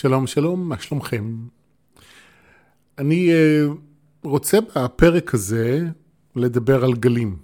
שלום, 0.00 0.26
שלום, 0.26 0.68
מה 0.68 0.78
שלומכם? 0.78 1.36
אני 2.98 3.30
uh, 3.30 3.76
רוצה 4.24 4.58
בפרק 4.60 5.34
הזה 5.34 5.86
לדבר 6.36 6.84
על 6.84 6.94
גלים, 6.94 7.36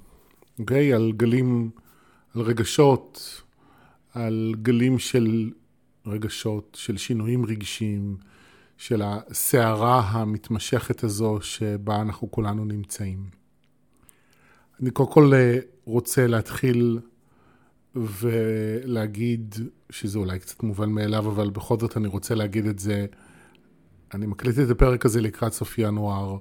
אוקיי? 0.59 0.93
על 0.93 1.13
גלים, 1.17 1.71
על 2.35 2.43
רגשות, 2.43 3.43
על 4.13 4.55
גלים 4.63 4.99
של 4.99 5.51
רגשות, 6.07 6.77
של 6.81 6.97
שינויים 6.97 7.47
רגשיים, 7.47 8.17
של 8.77 9.03
הסערה 9.05 10.01
המתמשכת 10.01 11.05
הזו 11.05 11.39
שבה 11.41 12.01
אנחנו 12.01 12.31
כולנו 12.31 12.65
נמצאים. 12.65 13.25
אני 14.81 14.91
קודם 14.91 15.13
כל 15.13 15.35
אה, 15.35 15.59
רוצה 15.85 16.27
להתחיל 16.27 16.99
ולהגיד, 17.97 19.55
שזה 19.91 20.19
אולי 20.19 20.39
קצת 20.39 20.63
מובן 20.63 20.91
מאליו, 20.91 21.29
אבל 21.29 21.51
בכל 21.51 21.79
זאת 21.79 21.97
אני 21.97 22.09
רוצה 22.09 22.35
להגיד 22.35 22.67
את 22.67 22.79
זה. 22.79 23.07
אני 24.15 24.27
מקליט 24.27 24.59
את 24.59 24.71
הפרק 24.71 25.07
הזה 25.07 25.21
לקראת 25.21 25.53
סוף 25.53 25.79
ינואר 25.79 26.39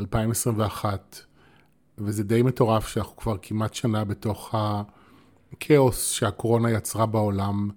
2021, 0.00 1.20
וזה 1.98 2.24
די 2.24 2.42
מטורף 2.42 2.88
שאנחנו 2.88 3.16
כבר 3.16 3.36
כמעט 3.42 3.74
שנה 3.74 4.04
בתוך 4.04 4.54
הכאוס 5.52 6.12
שהקורונה 6.12 6.70
יצרה 6.70 7.06
בעולם, 7.06 7.70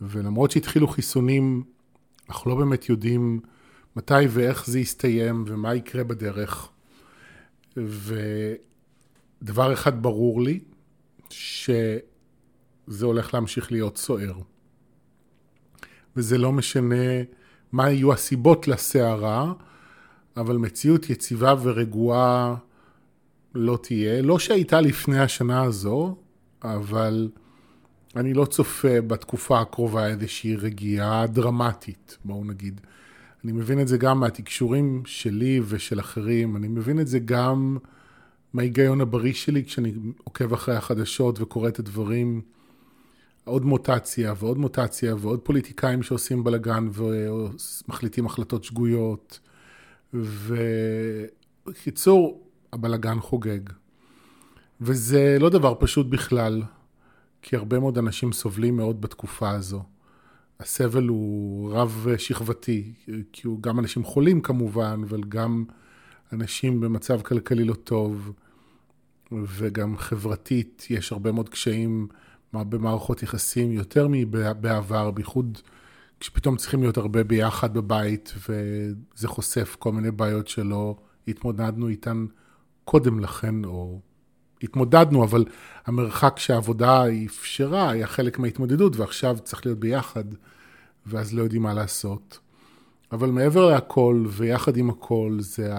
ולמרות 0.00 0.50
שהתחילו 0.50 0.88
חיסונים, 0.88 1.62
אנחנו 2.28 2.50
לא 2.50 2.56
באמת 2.56 2.88
יודעים 2.88 3.40
מתי 3.96 4.26
ואיך 4.28 4.66
זה 4.66 4.78
יסתיים 4.80 5.44
ומה 5.46 5.74
יקרה 5.74 6.04
בדרך. 6.04 6.68
ודבר 7.76 9.72
אחד 9.72 10.02
ברור 10.02 10.42
לי, 10.42 10.60
ש... 11.30 11.70
זה 12.86 13.06
הולך 13.06 13.34
להמשיך 13.34 13.72
להיות 13.72 13.96
סוער. 13.96 14.34
וזה 16.16 16.38
לא 16.38 16.52
משנה 16.52 17.22
מה 17.72 17.90
יהיו 17.90 18.12
הסיבות 18.12 18.68
לסערה, 18.68 19.52
אבל 20.36 20.56
מציאות 20.56 21.10
יציבה 21.10 21.54
ורגועה 21.62 22.54
לא 23.54 23.78
תהיה. 23.82 24.22
לא 24.22 24.38
שהייתה 24.38 24.80
לפני 24.80 25.18
השנה 25.18 25.62
הזו, 25.62 26.16
אבל 26.62 27.28
אני 28.16 28.34
לא 28.34 28.44
צופה 28.44 29.00
בתקופה 29.00 29.60
הקרובה 29.60 30.06
איזושהי 30.06 30.56
רגיעה 30.56 31.26
דרמטית, 31.26 32.18
בואו 32.24 32.44
נגיד. 32.44 32.80
אני 33.44 33.52
מבין 33.52 33.80
את 33.80 33.88
זה 33.88 33.96
גם 33.96 34.20
מהתקשורים 34.20 35.02
שלי 35.06 35.60
ושל 35.68 36.00
אחרים, 36.00 36.56
אני 36.56 36.68
מבין 36.68 37.00
את 37.00 37.06
זה 37.06 37.18
גם 37.18 37.76
מההיגיון 38.52 39.00
הבריא 39.00 39.32
שלי 39.32 39.64
כשאני 39.64 39.92
עוקב 40.24 40.52
אחרי 40.52 40.76
החדשות 40.76 41.40
וקורא 41.40 41.68
את 41.68 41.78
הדברים. 41.78 42.40
עוד 43.44 43.64
מוטציה 43.64 44.34
ועוד 44.38 44.58
מוטציה 44.58 45.14
ועוד 45.14 45.40
פוליטיקאים 45.40 46.02
שעושים 46.02 46.44
בלאגן 46.44 46.88
ומחליטים 46.92 48.26
החלטות 48.26 48.64
שגויות. 48.64 49.40
ובקיצור, 51.64 52.48
הבלאגן 52.72 53.20
חוגג. 53.20 53.60
וזה 54.80 55.36
לא 55.40 55.48
דבר 55.48 55.74
פשוט 55.80 56.06
בכלל, 56.06 56.62
כי 57.42 57.56
הרבה 57.56 57.80
מאוד 57.80 57.98
אנשים 57.98 58.32
סובלים 58.32 58.76
מאוד 58.76 59.00
בתקופה 59.00 59.50
הזו. 59.50 59.82
הסבל 60.60 61.06
הוא 61.06 61.72
רב 61.72 62.06
שכבתי, 62.18 62.92
כי 63.32 63.46
הוא 63.46 63.62
גם 63.62 63.78
אנשים 63.78 64.04
חולים 64.04 64.40
כמובן, 64.40 65.00
אבל 65.08 65.20
גם 65.28 65.64
אנשים 66.32 66.80
במצב 66.80 67.20
כלכלי 67.22 67.64
לא 67.64 67.74
טוב, 67.74 68.32
וגם 69.32 69.96
חברתית 69.98 70.86
יש 70.90 71.12
הרבה 71.12 71.32
מאוד 71.32 71.48
קשיים 71.48 72.08
במערכות 72.62 73.22
יחסים 73.22 73.72
יותר 73.72 74.06
מבעבר, 74.10 75.10
בייחוד 75.10 75.58
כשפתאום 76.20 76.56
צריכים 76.56 76.80
להיות 76.80 76.96
הרבה 76.96 77.24
ביחד 77.24 77.74
בבית, 77.74 78.34
וזה 78.48 79.28
חושף 79.28 79.76
כל 79.78 79.92
מיני 79.92 80.10
בעיות 80.10 80.48
שלא 80.48 80.96
התמודדנו 81.28 81.88
איתן 81.88 82.26
קודם 82.84 83.20
לכן, 83.20 83.64
או 83.64 84.00
התמודדנו, 84.62 85.24
אבל 85.24 85.44
המרחק 85.86 86.38
שהעבודה 86.38 87.04
אפשרה 87.26 87.90
היה 87.90 88.06
חלק 88.06 88.38
מההתמודדות, 88.38 88.96
ועכשיו 88.96 89.36
צריך 89.44 89.66
להיות 89.66 89.78
ביחד, 89.78 90.24
ואז 91.06 91.34
לא 91.34 91.42
יודעים 91.42 91.62
מה 91.62 91.74
לעשות. 91.74 92.38
אבל 93.12 93.30
מעבר 93.30 93.70
להכל, 93.70 94.24
ויחד 94.28 94.76
עם 94.76 94.90
הכל, 94.90 95.36
זה 95.40 95.72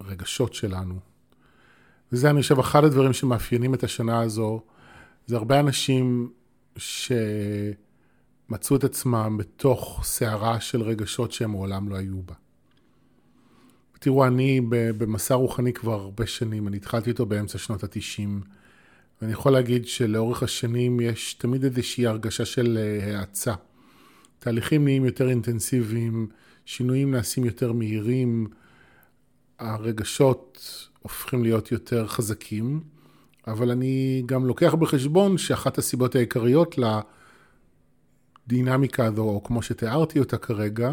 הרגשות 0.00 0.54
שלנו. 0.54 0.94
וזה, 2.12 2.30
אני 2.30 2.42
חושב, 2.42 2.58
אחד 2.58 2.84
הדברים 2.84 3.12
שמאפיינים 3.12 3.74
את 3.74 3.84
השנה 3.84 4.20
הזו, 4.20 4.62
זה 5.28 5.36
הרבה 5.36 5.60
אנשים 5.60 6.30
שמצאו 6.76 7.76
את 8.76 8.84
עצמם 8.84 9.36
בתוך 9.38 10.00
סערה 10.04 10.60
של 10.60 10.82
רגשות 10.82 11.32
שהם 11.32 11.50
מעולם 11.50 11.88
לא 11.88 11.96
היו 11.96 12.22
בה. 12.22 12.34
תראו, 13.98 14.26
אני 14.26 14.60
במסע 14.70 15.34
רוחני 15.34 15.72
כבר 15.72 15.92
הרבה 15.92 16.26
שנים, 16.26 16.68
אני 16.68 16.76
התחלתי 16.76 17.10
איתו 17.10 17.26
באמצע 17.26 17.58
שנות 17.58 17.84
התשעים, 17.84 18.40
ואני 19.22 19.32
יכול 19.32 19.52
להגיד 19.52 19.86
שלאורך 19.86 20.42
השנים 20.42 21.00
יש 21.00 21.34
תמיד 21.34 21.64
איזושהי 21.64 22.06
הרגשה 22.06 22.44
של 22.44 22.78
אה, 22.80 23.20
האצה. 23.20 23.54
תהליכים 24.38 24.84
נהיים 24.84 25.04
יותר 25.04 25.28
אינטנסיביים, 25.28 26.28
שינויים 26.64 27.10
נעשים 27.10 27.44
יותר 27.44 27.72
מהירים, 27.72 28.46
הרגשות 29.58 30.88
הופכים 30.98 31.42
להיות 31.42 31.72
יותר 31.72 32.06
חזקים. 32.06 32.97
אבל 33.52 33.70
אני 33.70 34.22
גם 34.26 34.46
לוקח 34.46 34.74
בחשבון 34.74 35.38
שאחת 35.38 35.78
הסיבות 35.78 36.14
העיקריות 36.14 36.76
לדינמיקה 38.46 39.04
הזו, 39.04 39.22
או 39.22 39.42
כמו 39.42 39.62
שתיארתי 39.62 40.18
אותה 40.18 40.38
כרגע, 40.38 40.88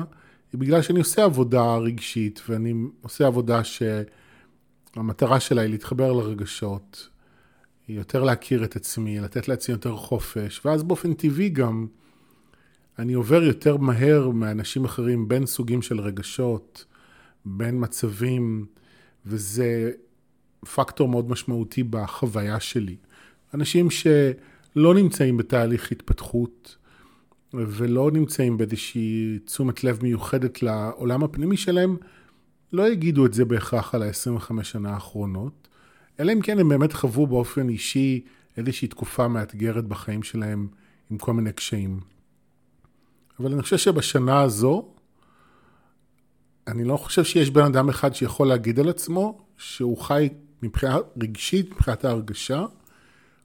היא 0.54 0.60
בגלל 0.60 0.82
שאני 0.82 1.00
עושה 1.00 1.24
עבודה 1.24 1.76
רגשית, 1.76 2.42
ואני 2.50 2.74
עושה 3.02 3.28
עבודה 3.28 3.62
שהמטרה 3.64 5.40
שלה 5.40 5.62
היא 5.62 5.70
להתחבר 5.70 6.14
לרגשות, 6.14 7.10
היא 7.88 7.98
יותר 7.98 8.24
להכיר 8.24 8.64
את 8.64 8.76
עצמי, 8.76 9.20
לתת 9.20 9.48
לעצמי 9.48 9.74
יותר 9.74 9.96
חופש, 9.96 10.62
ואז 10.66 10.84
באופן 10.84 11.14
טבעי 11.14 11.50
גם 11.50 11.88
אני 13.00 13.14
עובר 13.14 13.44
יותר 13.44 13.78
מהר 13.78 14.30
מאנשים 14.30 14.86
אחרים 14.86 15.28
בין 15.28 15.46
סוגים 15.46 15.82
של 15.82 16.00
רגשות, 16.00 16.86
בין 17.46 17.84
מצבים, 17.84 18.66
וזה 19.26 19.92
פקטור 20.66 21.08
מאוד 21.08 21.30
משמעותי 21.30 21.84
בחוויה 21.84 22.60
שלי. 22.60 22.96
אנשים 23.54 23.90
שלא 23.90 24.94
נמצאים 24.94 25.38
בתהליך 25.38 25.92
התפתחות 25.92 26.76
ולא 27.54 28.12
נמצאים 28.12 28.58
באיזושהי 28.58 29.40
תשומת 29.46 29.84
לב 29.84 30.00
מיוחדת 30.04 30.64
לעולם 30.64 31.24
הפנימי 31.24 31.58
שלהם, 31.58 31.98
לא 32.74 32.90
יגידו 32.90 33.26
את 33.26 33.34
זה 33.34 33.46
בהכרח 33.46 33.96
על 33.96 34.04
ה-25 34.04 34.64
שנה 34.64 34.94
האחרונות, 34.94 35.68
אלא 36.20 36.34
אם 36.34 36.42
כן 36.42 36.60
הם 36.60 36.70
באמת 36.70 36.94
חוו 36.94 37.28
באופן 37.28 37.70
אישי 37.70 38.22
איזושהי 38.58 38.88
תקופה 38.88 39.28
מאתגרת 39.28 39.86
בחיים 39.86 40.24
שלהם 40.24 40.68
עם 41.12 41.18
כל 41.18 41.34
מיני 41.34 41.54
קשיים. 41.54 42.00
אבל 43.40 43.54
אני 43.54 43.62
חושב 43.62 43.78
שבשנה 43.78 44.42
הזו, 44.42 44.88
אני 46.68 46.84
לא 46.84 46.98
חושב 46.98 47.24
שיש 47.24 47.50
בן 47.50 47.66
אדם 47.66 47.90
אחד 47.90 48.16
שיכול 48.16 48.48
להגיד 48.48 48.80
על 48.80 48.90
עצמו 48.90 49.46
שהוא 49.58 49.98
חי 49.98 50.30
מבחינה 50.64 50.98
רגשית, 51.22 51.72
מבחינת 51.72 52.06
ההרגשה, 52.06 52.66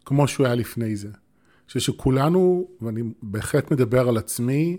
כמו 0.05 0.29
שהוא 0.29 0.47
היה 0.47 0.55
לפני 0.55 0.97
זה. 0.97 1.09
אני 1.09 1.67
חושב 1.67 1.81
שכולנו, 1.81 2.69
ואני 2.83 3.03
בהחלט 3.23 3.71
מדבר 3.71 4.09
על 4.09 4.17
עצמי, 4.17 4.79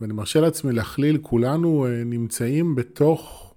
ואני 0.00 0.12
מרשה 0.12 0.40
לעצמי 0.40 0.72
להכליל, 0.72 1.18
כולנו 1.22 1.86
אה, 1.86 2.04
נמצאים 2.04 2.74
בתוך 2.74 3.54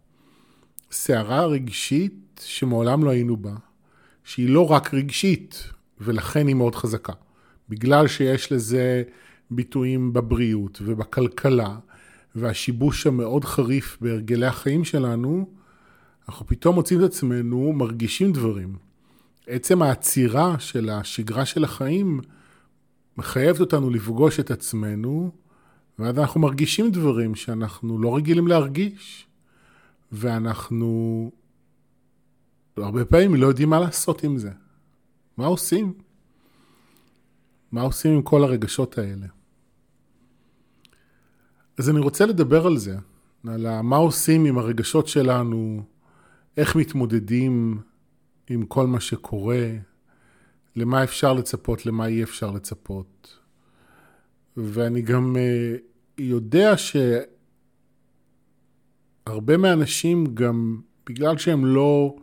סערה 0.92 1.46
רגשית 1.46 2.42
שמעולם 2.46 3.04
לא 3.04 3.10
היינו 3.10 3.38
בה, 3.38 3.56
שהיא 4.24 4.50
לא 4.50 4.72
רק 4.72 4.94
רגשית, 4.94 5.64
ולכן 6.02 6.48
היא 6.48 6.56
מאוד 6.56 6.76
חזקה. 6.76 7.14
בגלל 7.70 8.08
שיש 8.08 8.52
לזה 8.52 9.04
ביטויים 9.52 10.14
בבריאות 10.14 10.82
ובכלכלה, 10.86 11.78
והשיבוש 12.36 13.08
המאוד 13.08 13.46
חריף 13.46 13.98
בהרגלי 14.02 14.46
החיים 14.46 14.84
שלנו, 14.84 15.50
אנחנו 16.30 16.48
פתאום 16.48 16.76
מוצאים 16.76 17.00
את 17.00 17.06
עצמנו 17.06 17.74
מרגישים 17.74 18.32
דברים. 18.32 18.76
עצם 19.48 19.82
העצירה 19.82 20.60
של 20.60 20.90
השגרה 20.90 21.46
של 21.46 21.64
החיים 21.64 22.22
מחייבת 23.18 23.60
אותנו 23.60 23.90
לפגוש 23.90 24.40
את 24.40 24.52
עצמנו, 24.52 25.32
ואז 26.00 26.20
אנחנו 26.20 26.40
מרגישים 26.40 26.92
דברים 26.92 27.36
שאנחנו 27.36 28.00
לא 28.00 28.16
רגילים 28.16 28.48
להרגיש, 28.48 29.28
ואנחנו 30.12 31.32
הרבה 32.78 33.06
פעמים 33.06 33.36
לא 33.36 33.48
יודעים 33.48 33.70
מה 33.70 33.80
לעשות 33.80 34.24
עם 34.24 34.38
זה. 34.38 34.52
מה 35.38 35.46
עושים? 35.46 35.94
מה 37.72 37.82
עושים 37.82 38.14
עם 38.14 38.22
כל 38.22 38.44
הרגשות 38.44 38.98
האלה? 38.98 39.28
אז 41.78 41.90
אני 41.90 42.00
רוצה 42.00 42.26
לדבר 42.26 42.68
על 42.68 42.78
זה, 42.78 42.98
על 43.48 43.82
מה 43.82 43.96
עושים 43.96 44.46
עם 44.46 44.58
הרגשות 44.58 45.08
שלנו, 45.08 45.84
איך 46.58 46.76
מתמודדים 46.76 47.82
עם 48.50 48.66
כל 48.66 48.88
מה 48.88 49.00
שקורה, 49.00 49.70
למה 50.76 51.04
אפשר 51.04 51.34
לצפות, 51.34 51.86
למה 51.86 52.06
אי 52.06 52.24
אפשר 52.24 52.52
לצפות. 52.52 53.38
ואני 54.58 55.02
גם 55.02 55.36
uh, 55.36 55.40
יודע 56.18 56.74
שהרבה 59.28 59.58
מהאנשים 59.58 60.26
גם, 60.34 60.82
בגלל 61.10 61.38
שהם 61.38 61.66
לא 61.66 62.16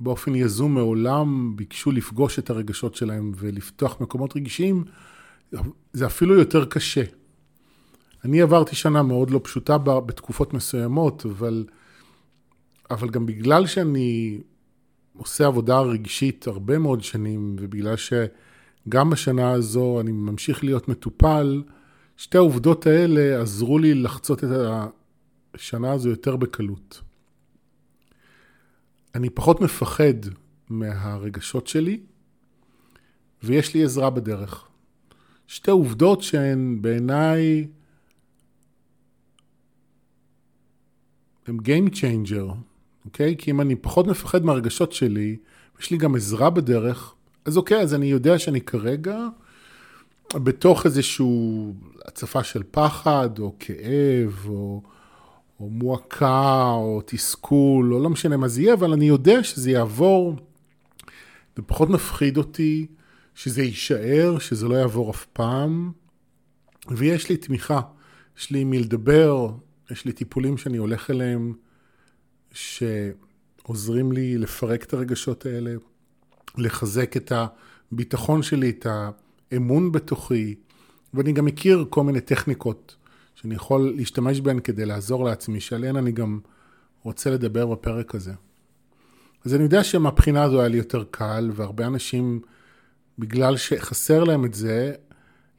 באופן 0.00 0.34
יזום 0.34 0.74
מעולם 0.74 1.56
ביקשו 1.56 1.92
לפגוש 1.92 2.38
את 2.38 2.50
הרגשות 2.50 2.94
שלהם 2.94 3.32
ולפתוח 3.36 4.00
מקומות 4.00 4.36
רגשיים, 4.36 4.84
זה 5.92 6.06
אפילו 6.06 6.38
יותר 6.38 6.64
קשה. 6.64 7.02
אני 8.24 8.40
עברתי 8.40 8.76
שנה 8.76 9.02
מאוד 9.02 9.30
לא 9.30 9.40
פשוטה 9.42 9.78
בתקופות 9.78 10.54
מסוימות, 10.54 11.26
אבל, 11.26 11.64
אבל 12.92 13.10
גם 13.10 13.26
בגלל 13.26 13.66
שאני 13.66 14.40
עושה 15.16 15.46
עבודה 15.46 15.80
רגשית 15.80 16.46
הרבה 16.46 16.78
מאוד 16.78 17.02
שנים, 17.02 17.56
ובגלל 17.60 17.94
שגם 17.96 19.10
בשנה 19.10 19.52
הזו 19.52 20.00
אני 20.00 20.12
ממשיך 20.12 20.64
להיות 20.64 20.88
מטופל, 20.88 21.62
שתי 22.16 22.36
העובדות 22.38 22.86
האלה 22.86 23.42
עזרו 23.42 23.78
לי 23.78 23.94
לחצות 23.94 24.44
את 24.44 24.48
השנה 25.54 25.92
הזו 25.92 26.08
יותר 26.08 26.36
בקלות. 26.36 27.00
אני 29.14 29.30
פחות 29.30 29.60
מפחד 29.60 30.14
מהרגשות 30.68 31.66
שלי, 31.66 32.00
ויש 33.42 33.74
לי 33.74 33.84
עזרה 33.84 34.10
בדרך. 34.10 34.68
שתי 35.46 35.70
עובדות 35.70 36.22
שהן 36.22 36.78
בעיניי 36.82 37.66
הם 41.46 41.58
Game 41.58 41.94
Changer, 41.94 42.54
אוקיי? 43.04 43.36
כי 43.38 43.50
אם 43.50 43.60
אני 43.60 43.76
פחות 43.76 44.06
מפחד 44.06 44.44
מהרגשות 44.44 44.92
שלי, 44.92 45.36
יש 45.80 45.90
לי 45.90 45.96
גם 45.96 46.14
עזרה 46.14 46.50
בדרך, 46.50 47.14
אז 47.44 47.56
אוקיי, 47.56 47.80
אז 47.80 47.94
אני 47.94 48.06
יודע 48.06 48.38
שאני 48.38 48.60
כרגע 48.60 49.18
בתוך 50.34 50.86
איזושהי 50.86 51.26
הצפה 52.04 52.44
של 52.44 52.62
פחד, 52.70 53.38
או 53.38 53.54
כאב, 53.58 54.46
או, 54.48 54.82
או 55.60 55.70
מועקה, 55.70 56.70
או 56.70 57.02
תסכול, 57.06 57.94
או 57.94 58.00
לא 58.00 58.10
משנה 58.10 58.36
מה 58.36 58.48
זה 58.48 58.62
יהיה, 58.62 58.74
אבל 58.74 58.92
אני 58.92 59.04
יודע 59.04 59.44
שזה 59.44 59.70
יעבור, 59.70 60.36
ופחות 61.58 61.90
מפחיד 61.90 62.36
אותי 62.36 62.86
שזה 63.34 63.62
יישאר, 63.62 64.38
שזה 64.38 64.68
לא 64.68 64.74
יעבור 64.74 65.10
אף 65.10 65.26
פעם, 65.32 65.92
ויש 66.90 67.28
לי 67.28 67.36
תמיכה, 67.36 67.80
יש 68.38 68.50
לי 68.50 68.64
מי 68.64 68.78
לדבר, 68.78 69.50
יש 69.90 70.04
לי 70.04 70.12
טיפולים 70.12 70.56
שאני 70.56 70.76
הולך 70.76 71.10
אליהם, 71.10 71.54
שעוזרים 72.52 74.12
לי 74.12 74.38
לפרק 74.38 74.84
את 74.84 74.94
הרגשות 74.94 75.46
האלה, 75.46 75.74
לחזק 76.58 77.16
את 77.16 77.32
הביטחון 77.92 78.42
שלי, 78.42 78.70
את 78.70 78.86
האמון 79.52 79.92
בתוכי, 79.92 80.54
ואני 81.14 81.32
גם 81.32 81.44
מכיר 81.44 81.86
כל 81.90 82.04
מיני 82.04 82.20
טכניקות 82.20 82.96
שאני 83.34 83.54
יכול 83.54 83.92
להשתמש 83.96 84.40
בהן 84.40 84.60
כדי 84.60 84.86
לעזור 84.86 85.24
לעצמי, 85.24 85.60
שעליהן 85.60 85.96
אני 85.96 86.12
גם 86.12 86.40
רוצה 87.02 87.30
לדבר 87.30 87.66
בפרק 87.66 88.14
הזה. 88.14 88.32
אז 89.44 89.54
אני 89.54 89.62
יודע 89.62 89.84
שמבחינה 89.84 90.42
הזו 90.42 90.60
היה 90.60 90.68
לי 90.68 90.76
יותר 90.76 91.04
קל, 91.10 91.50
והרבה 91.54 91.86
אנשים, 91.86 92.40
בגלל 93.18 93.56
שחסר 93.56 94.24
להם 94.24 94.44
את 94.44 94.54
זה, 94.54 94.92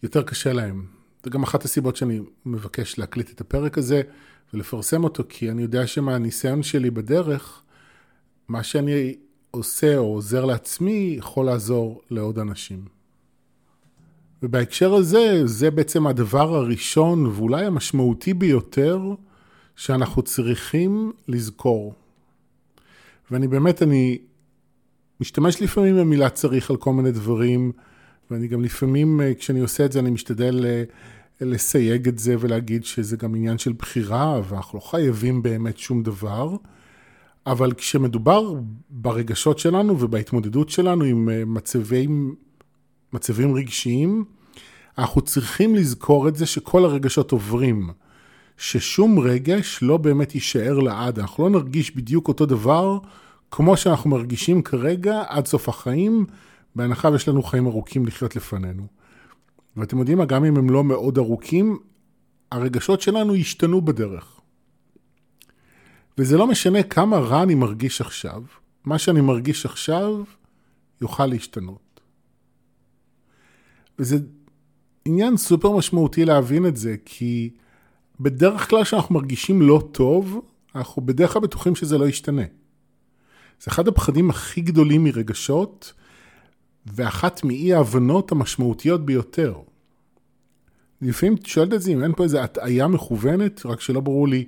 יותר 0.04 0.24
קשה 0.24 0.54
להם. 0.54 0.86
זה 1.24 1.30
גם 1.30 1.44
אחת 1.44 1.66
הסיבות 1.66 1.96
שאני 1.96 2.20
מבקש 2.46 3.00
להקליט 3.00 3.32
את 3.32 3.42
הפרק 3.42 3.78
הזה 3.78 4.02
ולפרסם 4.54 5.04
אותו, 5.04 5.24
כי 5.30 5.52
אני 5.52 5.62
יודע 5.62 5.88
שמהניסיון 5.88 6.64
שלי 6.64 6.92
בדרך, 6.92 7.62
מה 8.48 8.64
שאני 8.64 9.16
עושה 9.52 9.98
או 9.98 10.04
עוזר 10.04 10.46
לעצמי 10.46 11.16
יכול 11.18 11.46
לעזור 11.46 12.02
לעוד 12.12 12.40
אנשים. 12.40 12.86
ובהקשר 14.44 14.94
הזה, 14.94 15.42
זה 15.46 15.72
בעצם 15.72 16.08
הדבר 16.08 16.56
הראשון 16.56 17.26
ואולי 17.26 17.66
המשמעותי 17.66 18.34
ביותר 18.34 19.00
שאנחנו 19.76 20.22
צריכים 20.22 21.12
לזכור. 21.28 21.94
ואני 23.32 23.48
באמת, 23.48 23.84
אני 23.84 24.18
משתמש 25.20 25.62
לפעמים 25.62 25.98
במילה 25.98 26.30
צריך 26.30 26.70
על 26.70 26.78
כל 26.78 26.94
מיני 26.94 27.12
דברים, 27.12 27.72
ואני 28.32 28.48
גם 28.48 28.64
לפעמים, 28.64 29.22
אה, 29.22 29.34
כשאני 29.34 29.60
עושה 29.60 29.86
את 29.86 29.92
זה, 29.92 30.00
אני 30.00 30.10
משתדל 30.10 30.66
אה, 30.66 30.84
לסייג 31.42 32.08
את 32.08 32.20
זה 32.20 32.36
ולהגיד 32.40 32.86
שזה 32.86 33.18
גם 33.18 33.36
עניין 33.36 33.58
של 33.58 33.74
בחירה, 33.74 34.42
ואנחנו 34.50 34.80
לא 34.80 34.84
חייבים 34.84 35.44
באמת 35.44 35.78
שום 35.78 36.04
דבר. 36.04 36.56
אבל 37.46 37.74
כשמדובר 37.74 38.54
ברגשות 38.90 39.60
שלנו 39.60 40.00
ובהתמודדות 40.00 40.70
שלנו 40.70 41.04
עם 41.04 41.30
אה, 41.30 41.46
מצבים, 41.46 42.36
מצבים 43.14 43.56
רגשיים, 43.56 44.26
אנחנו 44.98 45.22
צריכים 45.22 45.76
לזכור 45.76 46.28
את 46.28 46.36
זה 46.36 46.46
שכל 46.46 46.86
הרגשות 46.86 47.32
עוברים. 47.32 47.90
ששום 48.58 49.20
רגש 49.20 49.80
לא 49.82 49.98
באמת 49.98 50.36
יישאר 50.36 50.80
לעד. 50.80 51.20
אנחנו 51.20 51.44
לא 51.44 51.50
נרגיש 51.50 51.96
בדיוק 51.96 52.28
אותו 52.28 52.46
דבר 52.46 52.98
כמו 53.52 53.78
שאנחנו 53.78 54.10
מרגישים 54.10 54.62
כרגע 54.62 55.24
עד 55.28 55.48
סוף 55.48 55.70
החיים, 55.70 56.26
בהנחה 56.76 57.10
ויש 57.10 57.28
לנו 57.30 57.44
חיים 57.44 57.68
ארוכים 57.68 58.06
לחיות 58.06 58.36
לפנינו. 58.36 58.88
ואתם 59.78 59.98
יודעים 59.98 60.18
מה, 60.18 60.26
גם 60.26 60.46
אם 60.46 60.58
הם 60.58 60.70
לא 60.70 60.84
מאוד 60.84 61.18
ארוכים, 61.18 61.80
הרגשות 62.52 63.02
שלנו 63.02 63.36
ישתנו 63.36 63.82
בדרך. 63.82 64.40
וזה 66.18 66.38
לא 66.38 66.48
משנה 66.48 66.84
כמה 66.84 67.18
רע 67.18 67.44
אני 67.44 67.56
מרגיש 67.56 68.02
עכשיו, 68.02 68.44
מה 68.86 69.00
שאני 69.00 69.22
מרגיש 69.22 69.66
עכשיו 69.66 70.24
יוכל 71.02 71.26
להשתנות. 71.26 72.02
וזה 74.00 74.18
עניין 75.06 75.38
סופר 75.38 75.78
משמעותי 75.78 76.26
להבין 76.26 76.68
את 76.68 76.78
זה, 76.78 76.96
כי 77.06 77.50
בדרך 78.20 78.70
כלל 78.70 78.84
כשאנחנו 78.84 79.16
מרגישים 79.16 79.62
לא 79.62 79.90
טוב, 79.92 80.42
אנחנו 80.76 81.02
בדרך 81.02 81.34
כלל 81.34 81.42
בטוחים 81.42 81.76
שזה 81.76 81.98
לא 81.98 82.08
ישתנה. 82.08 82.44
זה 83.62 83.72
אחד 83.72 83.88
הפחדים 83.88 84.30
הכי 84.30 84.62
גדולים 84.62 85.04
מרגשות, 85.04 85.94
ואחת 86.86 87.44
מאי 87.44 87.74
ההבנות 87.74 88.32
המשמעותיות 88.32 89.06
ביותר. 89.06 89.56
לפעמים 91.02 91.36
את 91.36 91.46
שואלת 91.46 91.74
את 91.74 91.82
זה 91.82 91.92
אם 91.92 92.04
אין 92.04 92.14
פה 92.14 92.24
איזו 92.24 92.40
הטעיה 92.40 92.88
מכוונת, 92.88 93.66
רק 93.66 93.82
שלא 93.82 94.00
ברור 94.00 94.28
לי 94.28 94.46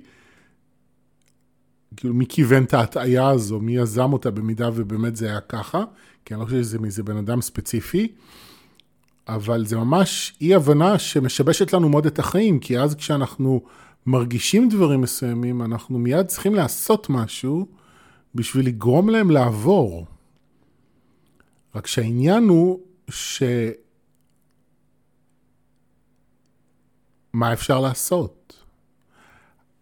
כאילו 1.96 2.14
מי 2.14 2.26
כיוון 2.28 2.64
את 2.64 2.74
ההטעיה 2.74 3.28
הזו, 3.28 3.60
מי 3.60 3.76
יזם 3.76 4.12
אותה 4.12 4.30
במידה 4.30 4.70
ובאמת 4.74 5.16
זה 5.16 5.26
היה 5.26 5.40
ככה, 5.40 5.84
כי 6.24 6.34
אני 6.34 6.40
לא 6.40 6.44
חושב 6.44 6.62
שזה 6.62 6.78
מאיזה 6.78 7.02
בן 7.02 7.16
אדם 7.16 7.40
ספציפי, 7.40 8.12
אבל 9.28 9.66
זה 9.66 9.76
ממש 9.76 10.36
אי 10.40 10.54
הבנה 10.54 10.98
שמשבשת 10.98 11.72
לנו 11.72 11.88
מאוד 11.88 12.06
את 12.06 12.18
החיים, 12.18 12.58
כי 12.58 12.78
אז 12.78 12.94
כשאנחנו 12.94 13.62
מרגישים 14.06 14.68
דברים 14.68 15.00
מסוימים, 15.00 15.62
אנחנו 15.62 15.98
מיד 15.98 16.26
צריכים 16.26 16.54
לעשות 16.54 17.10
משהו 17.10 17.66
בשביל 18.34 18.66
לגרום 18.66 19.08
להם 19.08 19.30
לעבור. 19.30 20.06
רק 21.76 21.86
שהעניין 21.86 22.44
הוא 22.48 22.80
ש... 23.10 23.42
מה 27.32 27.52
אפשר 27.52 27.80
לעשות? 27.80 28.64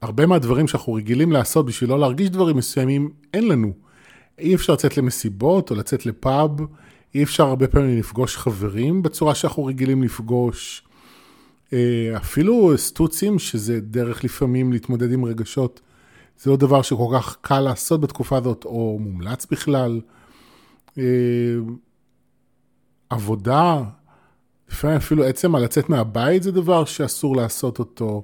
הרבה 0.03 0.27
מהדברים 0.27 0.69
שאנחנו 0.69 0.95
רגילים 0.95 1.33
לעשות 1.33 1.67
בשביל 1.67 1.91
לא 1.91 1.99
להרגיש 1.99 2.31
דברים 2.31 2.57
מסוימים, 2.57 3.11
אין 3.35 3.49
לנו. 3.49 3.73
אי 4.39 4.55
אפשר 4.55 4.73
לצאת 4.73 4.97
למסיבות 4.97 5.71
או 5.71 5.77
לצאת 5.77 6.07
לפאב, 6.07 6.51
אי 7.15 7.23
אפשר 7.23 7.47
הרבה 7.47 7.69
פעמים 7.69 7.99
לפגוש 7.99 8.37
חברים 8.37 9.03
בצורה 9.03 9.35
שאנחנו 9.35 9.65
רגילים 9.65 10.03
לפגוש. 10.03 10.83
אה, 11.73 12.13
אפילו 12.17 12.73
סטוצים, 12.77 13.39
שזה 13.39 13.81
דרך 13.81 14.25
לפעמים 14.25 14.73
להתמודד 14.73 15.13
עם 15.13 15.25
רגשות, 15.25 15.81
זה 16.39 16.51
לא 16.51 16.57
דבר 16.57 16.83
שכל 16.83 17.09
כך 17.15 17.37
קל 17.41 17.61
לעשות 17.61 18.01
בתקופה 18.01 18.37
הזאת, 18.37 18.65
או 18.65 18.99
מומלץ 19.01 19.47
בכלל. 19.47 20.01
עבודה, 23.15 23.83
לפעמים 24.71 24.97
אפילו 24.97 25.25
עצם 25.25 25.55
הלצאת 25.55 25.89
מהבית 25.89 26.43
זה 26.43 26.53
דבר 26.53 26.85
שאסור 26.85 27.37
לעשות 27.37 27.79
אותו. 27.79 28.23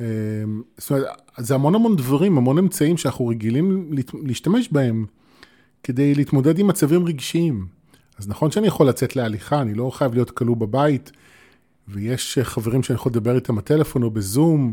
אה, 0.00 0.06
זאת 0.78 0.90
אומרת, 0.90 1.06
זה 1.38 1.54
המון 1.54 1.74
המון 1.74 1.96
דברים, 1.96 2.38
המון 2.38 2.58
אמצעים 2.58 2.96
שאנחנו 2.96 3.26
רגילים 3.26 3.92
להשתמש 4.24 4.68
בהם 4.72 5.06
כדי 5.82 6.14
להתמודד 6.14 6.58
עם 6.58 6.66
מצבים 6.66 7.06
רגשיים. 7.06 7.66
אז 8.18 8.28
נכון 8.28 8.50
שאני 8.50 8.66
יכול 8.66 8.88
לצאת 8.88 9.16
להליכה, 9.16 9.60
אני 9.60 9.74
לא 9.74 9.90
חייב 9.90 10.14
להיות 10.14 10.30
כלוא 10.30 10.56
בבית, 10.56 11.12
ויש 11.88 12.38
חברים 12.42 12.82
שאני 12.82 12.94
יכול 12.94 13.10
לדבר 13.12 13.34
איתם 13.34 13.56
בטלפון 13.56 14.02
או 14.02 14.10
בזום. 14.10 14.72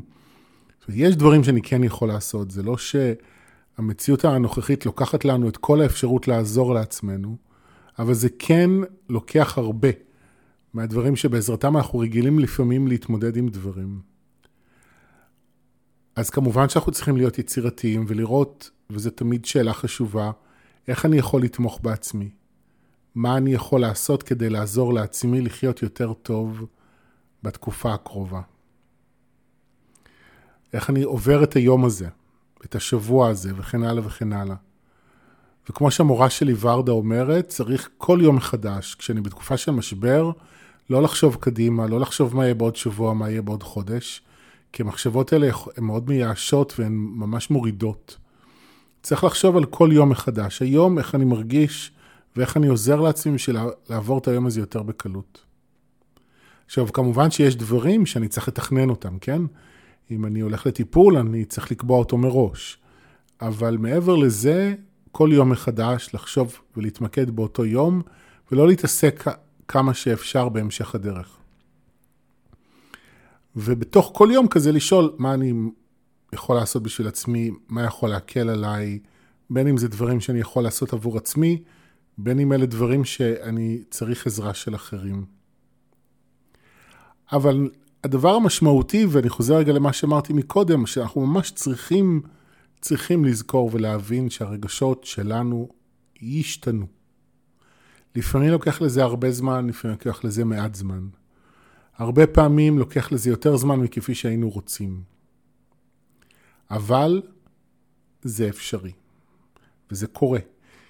יש 0.90 1.16
דברים 1.16 1.44
שאני 1.44 1.62
כן 1.62 1.84
יכול 1.84 2.08
לעשות, 2.08 2.52
זה 2.52 2.64
לא 2.64 2.76
שהמציאות 2.78 4.26
הנוכחית 4.26 4.86
לוקחת 4.86 5.26
לנו 5.26 5.50
את 5.50 5.58
כל 5.58 5.82
האפשרות 5.82 6.28
לעזור 6.28 6.74
לעצמנו, 6.74 7.38
אבל 8.00 8.14
זה 8.14 8.30
כן 8.40 8.70
לוקח 9.10 9.58
הרבה 9.58 9.90
מהדברים 10.74 11.16
שבעזרתם 11.16 11.78
אנחנו 11.78 12.00
רגילים 12.00 12.40
לפעמים 12.40 12.88
להתמודד 12.88 13.38
עם 13.38 13.50
דברים. 13.50 14.02
אז 16.16 16.30
כמובן 16.30 16.70
שאנחנו 16.70 16.92
צריכים 16.92 17.18
להיות 17.18 17.40
יצירתיים 17.40 18.06
ולראות, 18.08 18.72
וזו 18.90 19.10
תמיד 19.10 19.46
שאלה 19.46 19.74
חשובה, 19.74 20.32
איך 20.88 21.06
אני 21.06 21.18
יכול 21.18 21.42
לתמוך 21.42 21.80
בעצמי? 21.84 22.30
מה 23.16 23.38
אני 23.38 23.54
יכול 23.54 23.82
לעשות 23.82 24.24
כדי 24.24 24.50
לעזור 24.50 24.94
לעצמי 24.94 25.42
לחיות 25.42 25.82
יותר 25.82 26.14
טוב 26.14 26.66
בתקופה 27.44 27.94
הקרובה? 27.94 28.42
איך 30.74 30.90
אני 30.90 31.04
עובר 31.04 31.44
את 31.44 31.56
היום 31.56 31.86
הזה, 31.86 32.08
את 32.66 32.76
השבוע 32.76 33.30
הזה, 33.30 33.52
וכן 33.58 33.84
הלאה 33.84 34.08
וכן 34.08 34.34
הלאה. 34.34 34.56
וכמו 35.70 35.92
שהמורה 35.92 36.30
שלי 36.30 36.54
ורדה 36.60 36.92
אומרת, 36.92 37.48
צריך 37.48 37.90
כל 37.98 38.20
יום 38.22 38.36
מחדש, 38.36 38.96
כשאני 38.96 39.22
בתקופה 39.22 39.58
של 39.58 39.72
משבר, 39.72 40.32
לא 40.90 41.02
לחשוב 41.02 41.38
קדימה, 41.40 41.88
לא 41.88 42.00
לחשוב 42.00 42.36
מה 42.36 42.44
יהיה 42.44 42.54
בעוד 42.54 42.76
שבוע, 42.76 43.14
מה 43.14 43.30
יהיה 43.30 43.42
בעוד 43.42 43.64
חודש, 43.64 44.22
כי 44.74 44.82
המחשבות 44.82 45.34
האלה 45.34 45.50
הן 45.78 45.84
מאוד 45.84 46.10
מייאשות 46.10 46.74
והן 46.80 46.94
ממש 46.94 47.50
מורידות. 47.50 48.18
צריך 49.04 49.24
לחשוב 49.24 49.58
על 49.58 49.66
כל 49.66 49.90
יום 49.92 50.10
מחדש. 50.10 50.62
היום, 50.62 50.98
איך 50.98 51.16
אני 51.16 51.26
מרגיש 51.26 51.92
ואיך 52.36 52.58
אני 52.58 52.68
עוזר 52.68 53.02
לעצמי 53.02 53.34
בשביל 53.34 53.58
לעבור 53.90 54.18
את 54.18 54.28
היום 54.28 54.46
הזה 54.46 54.60
יותר 54.60 54.84
בקלות. 54.84 55.44
עכשיו, 56.66 56.94
כמובן 56.94 57.32
שיש 57.32 57.56
דברים 57.56 58.06
שאני 58.06 58.28
צריך 58.28 58.48
לתכנן 58.48 58.90
אותם, 58.90 59.20
כן? 59.20 59.42
אם 60.12 60.26
אני 60.26 60.40
הולך 60.40 60.66
לטיפול, 60.66 61.18
אני 61.18 61.46
צריך 61.46 61.72
לקבוע 61.72 62.00
אותו 62.00 62.18
מראש. 62.18 62.78
אבל 63.42 63.78
מעבר 63.78 64.16
לזה, 64.16 64.76
כל 65.18 65.30
יום 65.34 65.50
מחדש 65.50 66.10
לחשוב 66.14 66.60
ולהתמקד 66.78 67.30
באותו 67.30 67.66
יום, 67.66 68.02
ולא 68.52 68.68
להתעסק 68.68 69.24
כמה 69.68 69.94
שאפשר 69.94 70.50
בהמשך 70.50 70.96
הדרך. 70.96 71.38
ובתוך 73.56 74.12
כל 74.14 74.30
יום 74.32 74.48
כזה 74.48 74.72
לשאול 74.72 75.16
מה 75.18 75.34
אני 75.34 75.54
יכול 76.34 76.56
לעשות 76.56 76.84
בשביל 76.84 77.08
עצמי, 77.08 77.52
מה 77.70 77.84
יכול 77.84 78.10
להקל 78.10 78.50
עליי, 78.50 79.00
בין 79.50 79.68
אם 79.68 79.78
זה 79.78 79.88
דברים 79.88 80.20
שאני 80.20 80.40
יכול 80.40 80.64
לעשות 80.64 80.94
עבור 80.94 81.18
עצמי, 81.18 81.64
בין 82.18 82.40
אם 82.40 82.54
אלה 82.54 82.66
דברים 82.66 83.06
שאני 83.06 83.84
צריך 83.90 84.28
עזרה 84.28 84.54
של 84.54 84.76
אחרים. 84.76 85.26
אבל 87.32 87.70
הדבר 88.04 88.36
המשמעותי, 88.36 89.06
ואני 89.10 89.30
חוזר 89.30 89.56
רגע 89.56 89.74
למה 89.74 89.94
שאמרתי 89.94 90.34
מקודם, 90.34 90.86
שאנחנו 90.86 91.26
ממש 91.26 91.52
צריכים, 91.52 92.22
צריכים 92.82 93.26
לזכור 93.26 93.70
ולהבין 93.74 94.30
שהרגשות 94.30 95.04
שלנו 95.04 95.70
ישתנו. 96.22 96.88
לפעמים 98.16 98.50
לוקח 98.50 98.82
לזה 98.82 99.04
הרבה 99.04 99.32
זמן, 99.32 99.68
לפעמים 99.68 99.98
לוקח 99.98 100.24
לזה 100.24 100.46
מעט 100.46 100.76
זמן. 100.76 101.08
הרבה 101.96 102.28
פעמים 102.28 102.80
לוקח 102.80 103.12
לזה 103.12 103.30
יותר 103.30 103.58
זמן 103.58 103.80
מכפי 103.80 104.16
שהיינו 104.16 104.50
רוצים. 104.50 105.02
אבל 106.72 107.22
זה 108.22 108.50
אפשרי, 108.50 108.92
וזה 109.92 110.08
קורה. 110.08 110.40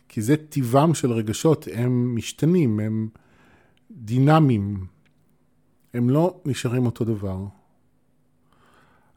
כי 0.09 0.21
זה 0.21 0.37
טיבם 0.37 0.93
של 0.93 1.11
רגשות, 1.11 1.67
הם 1.73 2.15
משתנים, 2.15 2.79
הם 2.79 3.09
דינמיים, 3.91 4.85
הם 5.93 6.09
לא 6.09 6.41
נשארים 6.45 6.85
אותו 6.85 7.05
דבר. 7.05 7.45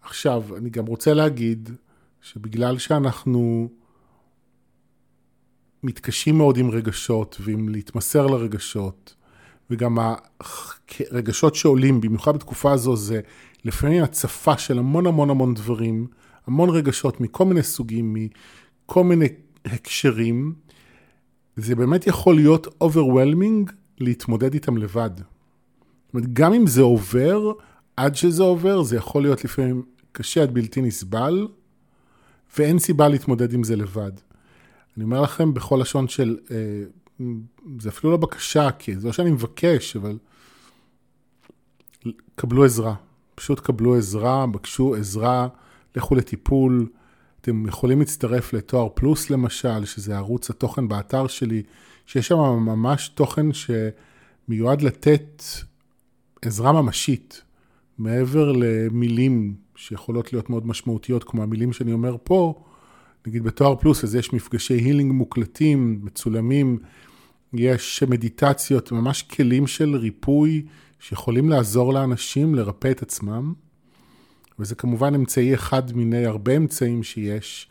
עכשיו, 0.03 0.57
אני 0.57 0.71
גם 0.71 0.87
רוצה 0.87 1.15
להגיד 1.15 1.71
שבגלל 2.21 2.79
שאנחנו 2.79 3.69
מתקשים 5.83 6.39
מאוד 6.39 6.57
עם 6.57 6.71
רגשות 6.71 7.37
ועם 7.41 7.69
להתמסר 7.69 8.27
לרגשות, 8.27 9.15
וגם 9.71 9.99
הרגשות 11.11 11.55
שעולים, 11.55 12.01
במיוחד 12.01 12.35
בתקופה 12.35 12.73
הזו, 12.73 12.97
זה 12.97 13.21
לפעמים 13.65 14.03
הצפה 14.03 14.59
של 14.59 14.79
המון 14.79 15.07
המון 15.07 15.31
המון 15.31 15.55
דברים, 15.55 16.07
המון 16.47 16.71
רגשות 16.71 17.21
מכל 17.21 17.45
מיני 17.45 17.63
סוגים, 17.63 18.17
מכל 18.17 19.05
מיני 19.05 19.27
הקשרים, 19.65 20.55
זה 21.57 21.75
באמת 21.75 22.07
יכול 22.07 22.35
להיות 22.35 22.83
overwhelming 22.85 23.73
להתמודד 23.99 24.55
איתם 24.55 24.77
לבד. 24.77 25.11
זאת 25.17 26.15
אומרת, 26.15 26.33
גם 26.33 26.55
אם 26.55 26.67
זה 26.67 26.83
עובר, 26.83 27.53
עד 27.97 28.15
שזה 28.15 28.43
עובר, 28.43 28.83
זה 28.83 28.97
יכול 28.97 29.23
להיות 29.23 29.45
לפעמים 29.45 29.83
קשה 30.13 30.43
עד 30.43 30.55
בלתי 30.55 30.83
נסבל, 30.83 31.47
ואין 32.59 32.79
סיבה 32.79 33.09
להתמודד 33.09 33.53
עם 33.53 33.65
זה 33.65 33.77
לבד. 33.77 34.13
אני 34.97 35.05
אומר 35.05 35.21
לכם 35.21 35.55
בכל 35.55 35.79
לשון 35.83 36.09
של, 36.09 36.39
אה, 36.51 37.27
זה 37.81 37.89
אפילו 37.89 38.11
לא 38.11 38.17
בקשה, 38.17 38.71
כי 38.79 38.97
זה 38.97 39.07
לא 39.07 39.13
שאני 39.13 39.31
מבקש, 39.31 39.97
אבל 39.97 40.19
קבלו 42.35 42.65
עזרה. 42.65 42.95
פשוט 43.35 43.61
קבלו 43.61 43.97
עזרה, 43.97 44.47
בקשו 44.47 44.95
עזרה, 44.95 45.49
לכו 45.97 46.15
לטיפול. 46.15 46.89
אתם 47.41 47.67
יכולים 47.67 47.99
להצטרף 47.99 48.53
לתואר 48.53 48.89
פלוס 48.95 49.31
למשל, 49.31 49.85
שזה 49.85 50.17
ערוץ 50.17 50.51
התוכן 50.51 50.89
באתר 50.89 51.27
שלי, 51.27 51.63
שיש 52.07 52.29
שם 52.29 52.37
ממש 52.39 53.09
תוכן 53.09 53.47
שמיועד 53.53 54.83
לתת 54.83 55.43
עזרה 56.43 56.73
ממשית, 56.73 57.43
מעבר 58.01 58.53
למילים 58.53 59.55
שיכולות 59.77 60.33
להיות 60.33 60.51
מאוד 60.51 60.67
משמעותיות, 60.67 61.25
כמו 61.25 61.43
המילים 61.43 61.73
שאני 61.73 61.93
אומר 61.93 62.17
פה, 62.25 62.65
נגיד 63.27 63.43
בתואר 63.43 63.77
פלוס, 63.77 64.05
אז 64.05 64.15
יש 64.15 64.33
מפגשי 64.33 64.75
הילינג 64.75 65.13
מוקלטים, 65.13 66.01
מצולמים, 66.03 66.79
יש 67.53 68.03
מדיטציות, 68.03 68.93
ממש 68.93 69.23
כלים 69.23 69.67
של 69.67 69.97
ריפוי 69.97 70.67
שיכולים 71.01 71.49
לעזור 71.49 71.93
לאנשים 71.95 72.55
לרפא 72.55 72.91
את 72.91 73.03
עצמם. 73.03 73.53
וזה 74.59 74.75
כמובן 74.75 75.15
אמצעי 75.15 75.55
אחד 75.55 75.93
מיני 75.93 76.27
הרבה 76.27 76.57
אמצעים 76.57 77.03
שיש, 77.03 77.71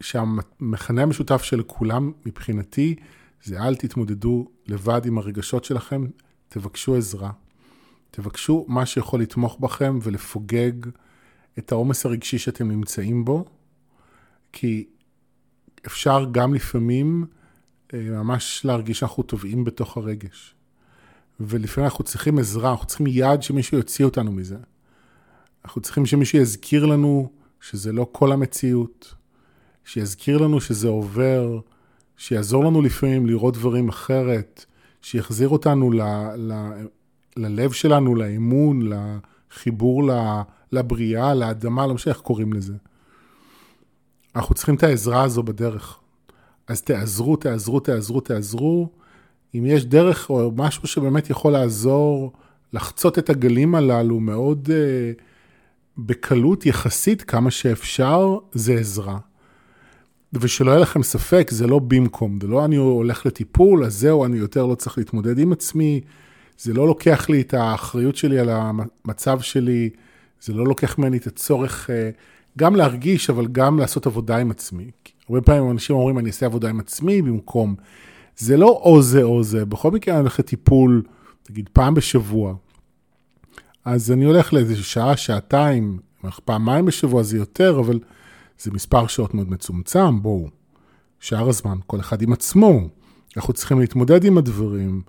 שהמכנה 0.00 1.02
המשותף 1.02 1.42
של 1.42 1.62
כולם 1.62 2.12
מבחינתי 2.26 2.94
זה 3.44 3.62
אל 3.62 3.76
תתמודדו 3.76 4.48
לבד 4.66 5.06
עם 5.06 5.18
הרגשות 5.18 5.64
שלכם, 5.64 6.06
תבקשו 6.48 6.96
עזרה. 6.96 7.30
תבקשו 8.14 8.64
מה 8.68 8.86
שיכול 8.86 9.20
לתמוך 9.20 9.58
בכם 9.60 9.98
ולפוגג 10.02 10.72
את 11.58 11.72
העומס 11.72 12.06
הרגשי 12.06 12.38
שאתם 12.38 12.70
נמצאים 12.70 13.24
בו, 13.24 13.44
כי 14.52 14.86
אפשר 15.86 16.24
גם 16.32 16.54
לפעמים 16.54 17.26
אה, 17.94 17.98
ממש 18.00 18.64
להרגיש 18.64 18.98
שאנחנו 18.98 19.22
טובעים 19.22 19.64
בתוך 19.64 19.96
הרגש. 19.96 20.54
ולפעמים 21.40 21.90
אנחנו 21.90 22.04
צריכים 22.04 22.38
עזרה, 22.38 22.70
אנחנו 22.70 22.86
צריכים 22.86 23.06
יד 23.06 23.42
שמישהו 23.42 23.76
יוציא 23.76 24.04
אותנו 24.04 24.32
מזה. 24.32 24.56
אנחנו 25.64 25.80
צריכים 25.80 26.06
שמישהו 26.06 26.38
יזכיר 26.38 26.86
לנו 26.86 27.32
שזה 27.60 27.92
לא 27.92 28.06
כל 28.12 28.32
המציאות, 28.32 29.14
שיזכיר 29.84 30.38
לנו 30.38 30.60
שזה 30.60 30.88
עובר, 30.88 31.60
שיעזור 32.16 32.64
לנו 32.64 32.82
לפעמים 32.82 33.26
לראות 33.26 33.54
דברים 33.54 33.88
אחרת, 33.88 34.64
שיחזיר 35.02 35.48
אותנו 35.48 35.92
ל, 35.92 36.02
ל, 36.36 36.52
ללב 37.36 37.72
שלנו, 37.72 38.14
לאמון, 38.14 38.88
לחיבור 38.88 40.02
לבריאה, 40.72 41.34
לאדמה, 41.34 41.86
לא 41.86 41.94
משנה 41.94 42.12
איך 42.12 42.22
קוראים 42.22 42.52
לזה. 42.52 42.74
אנחנו 44.36 44.54
צריכים 44.54 44.74
את 44.74 44.82
העזרה 44.82 45.22
הזו 45.22 45.42
בדרך. 45.42 45.98
אז 46.66 46.82
תעזרו, 46.82 47.36
תעזרו, 47.36 47.80
תעזרו, 47.80 48.20
תעזרו. 48.20 48.88
אם 49.54 49.66
יש 49.66 49.84
דרך 49.84 50.30
או 50.30 50.52
משהו 50.56 50.88
שבאמת 50.88 51.30
יכול 51.30 51.52
לעזור 51.52 52.32
לחצות 52.72 53.18
את 53.18 53.30
הגלים 53.30 53.74
הללו 53.74 54.20
מאוד... 54.20 54.68
Uh, 54.68 55.22
בקלות 55.98 56.66
יחסית 56.66 57.22
כמה 57.22 57.50
שאפשר, 57.50 58.38
זה 58.52 58.74
עזרה. 58.74 59.18
ושלא 60.32 60.70
יהיה 60.70 60.80
לכם 60.80 61.02
ספק, 61.02 61.48
זה 61.50 61.66
לא 61.66 61.78
במקום, 61.78 62.38
זה 62.42 62.48
לא 62.48 62.64
אני 62.64 62.76
הולך 62.76 63.26
לטיפול, 63.26 63.84
אז 63.84 63.94
זהו, 63.94 64.24
אני 64.24 64.36
יותר 64.36 64.66
לא 64.66 64.74
צריך 64.74 64.98
להתמודד 64.98 65.38
עם 65.38 65.52
עצמי, 65.52 66.00
זה 66.62 66.72
לא 66.72 66.86
לוקח 66.86 67.28
לי 67.28 67.40
את 67.40 67.54
האחריות 67.54 68.16
שלי 68.16 68.38
על 68.38 68.48
המצב 68.50 69.40
שלי, 69.40 69.90
זה 70.40 70.52
לא 70.52 70.64
לוקח 70.64 70.98
ממני 70.98 71.16
את 71.16 71.26
הצורך 71.26 71.90
אה, 71.90 72.10
גם 72.58 72.76
להרגיש, 72.76 73.30
אבל 73.30 73.46
גם 73.46 73.78
לעשות 73.78 74.06
עבודה 74.06 74.36
עם 74.36 74.50
עצמי. 74.50 74.90
הרבה 75.28 75.40
פעמים 75.40 75.70
אנשים 75.70 75.96
אומרים, 75.96 76.18
אני 76.18 76.28
אעשה 76.28 76.46
עבודה 76.46 76.68
עם 76.68 76.80
עצמי 76.80 77.22
במקום. 77.22 77.74
זה 78.36 78.56
לא 78.56 78.80
או 78.84 79.02
זה 79.02 79.22
או 79.22 79.42
זה, 79.42 79.64
בכל 79.64 79.90
מקרה 79.90 80.14
אני 80.14 80.20
הולך 80.20 80.38
לטיפול, 80.38 81.02
נגיד 81.50 81.68
פעם 81.72 81.94
בשבוע, 81.94 82.54
אז 83.84 84.12
אני 84.12 84.24
הולך 84.24 84.52
לאיזה 84.52 84.76
שעה, 84.76 85.16
שעתיים, 85.16 85.98
פעמיים 86.44 86.86
בשבוע 86.86 87.22
זה 87.22 87.36
יותר, 87.36 87.80
אבל 87.80 87.98
זה 88.58 88.70
מספר 88.70 89.06
שעות 89.06 89.34
מאוד 89.34 89.50
מצומצם, 89.50 90.22
בואו. 90.22 90.48
שאר 91.20 91.48
הזמן, 91.48 91.78
כל 91.86 92.00
אחד 92.00 92.22
עם 92.22 92.32
עצמו. 92.32 92.80
אנחנו 93.36 93.52
צריכים 93.52 93.80
להתמודד 93.80 94.24
עם 94.24 94.38
הדברים, 94.38 95.02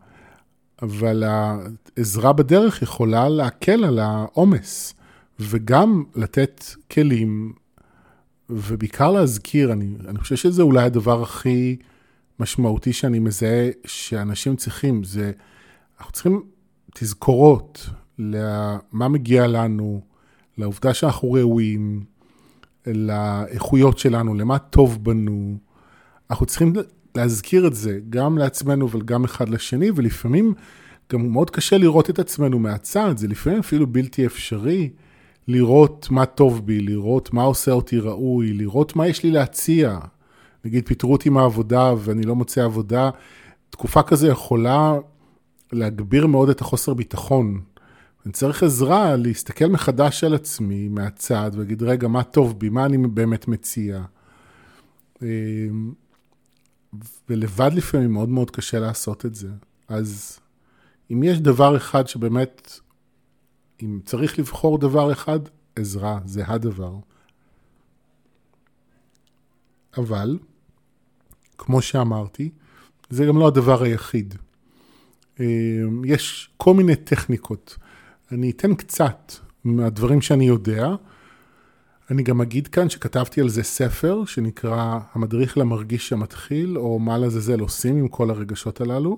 אבל 0.84 1.24
העזרה 1.24 2.34
בדרך 2.34 2.82
יכולה 2.82 3.30
להקל 3.30 3.84
על 3.84 4.00
העומס, 4.00 4.94
וגם 5.40 6.04
לתת 6.16 6.64
כלים, 6.92 7.54
ובעיקר 8.50 9.12
להזכיר, 9.12 9.72
אני, 9.72 9.96
אני 10.08 10.20
חושב 10.20 10.36
שזה 10.36 10.62
אולי 10.62 10.84
הדבר 10.84 11.22
הכי 11.22 11.78
משמעותי 12.40 12.94
שאני 12.94 13.20
מזהה 13.20 13.70
שאנשים 13.86 14.56
צריכים, 14.56 15.04
זה, 15.04 15.32
אנחנו 15.98 16.14
צריכים 16.14 16.44
תזכורות, 16.94 17.90
למה 18.20 19.08
מגיע 19.08 19.48
לנו, 19.48 20.02
לעובדה 20.58 20.94
שאנחנו 20.94 21.32
ראויים, 21.32 22.04
לאיכויות 22.88 23.98
שלנו, 23.98 24.34
למה 24.34 24.60
טוב 24.60 25.04
בנו. 25.04 25.58
אנחנו 26.30 26.46
צריכים 26.46 26.74
להזכיר 27.16 27.68
את 27.68 27.74
זה 27.74 28.00
גם 28.10 28.38
לעצמנו 28.38 28.90
וגם 28.90 29.24
אחד 29.24 29.50
לשני, 29.50 29.92
ולפעמים 29.96 30.54
גם 31.12 31.32
מאוד 31.32 31.50
קשה 31.50 31.78
לראות 31.78 32.10
את 32.10 32.20
עצמנו 32.20 32.60
מהצד, 32.60 33.18
זה 33.18 33.28
לפעמים 33.28 33.60
אפילו 33.60 33.88
בלתי 33.88 34.26
אפשרי 34.26 34.90
לראות 35.48 36.08
מה 36.12 36.26
טוב 36.26 36.66
בי, 36.66 36.80
לראות 36.80 37.34
מה 37.34 37.44
עושה 37.44 37.72
אותי 37.72 38.00
ראוי, 38.00 38.54
לראות 38.54 38.96
מה 38.96 39.08
יש 39.08 39.24
לי 39.24 39.32
להציע. 39.32 40.00
נגיד 40.66 40.88
פיטרו 40.88 41.12
אותי 41.14 41.30
מהעבודה 41.30 41.94
ואני 41.98 42.24
לא 42.24 42.36
מוצא 42.36 42.64
עבודה, 42.64 43.10
תקופה 43.70 44.04
כזו 44.04 44.28
יכולה 44.28 44.94
להגביר 45.72 46.28
מאוד 46.28 46.50
את 46.50 46.62
החוסר 46.62 46.94
ביטחון. 46.94 47.62
אני 48.26 48.34
צריך 48.34 48.64
עזרה 48.64 49.16
להסתכל 49.16 49.66
מחדש 49.66 50.24
על 50.24 50.34
עצמי 50.34 50.88
מהצד 50.88 51.52
ולהגיד, 51.54 51.84
רגע, 51.84 52.08
מה 52.08 52.24
טוב 52.24 52.60
בי, 52.60 52.70
מה 52.70 52.86
אני 52.86 52.98
באמת 52.98 53.48
מציע. 53.48 54.04
ולבד 57.30 57.72
לפעמים 57.74 58.12
מאוד 58.12 58.30
מאוד 58.30 58.52
קשה 58.52 58.80
לעשות 58.80 59.26
את 59.26 59.36
זה. 59.36 59.50
אז 59.88 60.40
אם 61.12 61.24
יש 61.24 61.40
דבר 61.40 61.78
אחד 61.78 62.08
שבאמת, 62.08 62.80
אם 63.84 64.00
צריך 64.06 64.40
לבחור 64.40 64.78
דבר 64.78 65.12
אחד, 65.12 65.40
עזרה, 65.76 66.20
זה 66.26 66.44
הדבר. 66.48 66.96
אבל, 69.98 70.40
כמו 71.58 71.82
שאמרתי, 71.82 72.50
זה 73.10 73.26
גם 73.26 73.38
לא 73.38 73.48
הדבר 73.48 73.84
היחיד. 73.84 74.36
אמ, 75.40 76.06
יש 76.06 76.50
כל 76.58 76.74
מיני 76.74 76.96
טכניקות. 76.96 77.78
אני 78.32 78.52
אתן 78.52 78.76
קצת 78.76 79.34
מהדברים 79.64 80.22
שאני 80.22 80.46
יודע. 80.46 80.88
אני 82.12 82.24
גם 82.24 82.42
אגיד 82.42 82.68
כאן 82.68 82.90
שכתבתי 82.90 83.42
על 83.42 83.50
זה 83.50 83.64
ספר 83.64 84.26
שנקרא 84.26 85.00
המדריך 85.14 85.58
למרגיש 85.58 86.14
המתחיל, 86.14 86.78
או 86.78 87.00
מה 87.00 87.18
לעזאזל 87.18 87.60
עושים 87.60 87.98
עם 87.98 88.08
כל 88.08 88.30
הרגשות 88.30 88.82
הללו. 88.82 89.18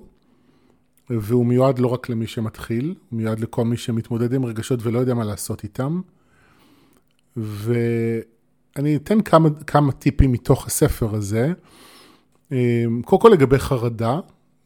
והוא 1.10 1.46
מיועד 1.46 1.78
לא 1.78 1.86
רק 1.86 2.08
למי 2.08 2.26
שמתחיל, 2.26 2.94
הוא 3.10 3.18
מיועד 3.18 3.40
לכל 3.40 3.64
מי 3.64 3.76
שמתמודד 3.76 4.32
עם 4.32 4.44
רגשות 4.44 4.80
ולא 4.82 4.98
יודע 4.98 5.14
מה 5.14 5.24
לעשות 5.24 5.62
איתם. 5.62 6.00
ואני 7.36 8.96
אתן 8.96 9.20
כמה, 9.20 9.48
כמה 9.66 9.92
טיפים 9.92 10.32
מתוך 10.32 10.66
הספר 10.66 11.14
הזה. 11.14 11.52
אמ, 12.52 13.02
קודם 13.04 13.22
כל 13.22 13.28
לגבי 13.28 13.58
חרדה, 13.58 14.20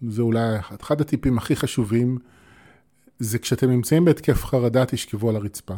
זה 0.09 0.23
אולי 0.23 0.59
אחד 0.81 1.01
הטיפים 1.01 1.39
הכי 1.39 1.57
חשובים, 1.57 2.19
זה 3.19 3.39
כשאתם 3.39 3.71
נמצאים 3.71 4.05
בהתקף 4.05 4.45
חרדה, 4.45 4.85
תשכבו 4.85 5.29
על 5.29 5.37
הרצפה. 5.37 5.75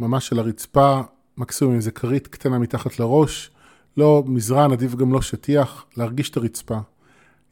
ממש 0.00 0.32
על 0.32 0.38
הרצפה, 0.38 1.00
מקסימום 1.36 1.74
איזה 1.74 1.90
כרית 1.90 2.26
קטנה 2.26 2.58
מתחת 2.58 2.98
לראש, 2.98 3.50
לא 3.96 4.24
מזרן, 4.26 4.72
עדיף 4.72 4.94
גם 4.94 5.12
לא 5.12 5.22
שטיח, 5.22 5.84
להרגיש 5.96 6.30
את 6.30 6.36
הרצפה. 6.36 6.78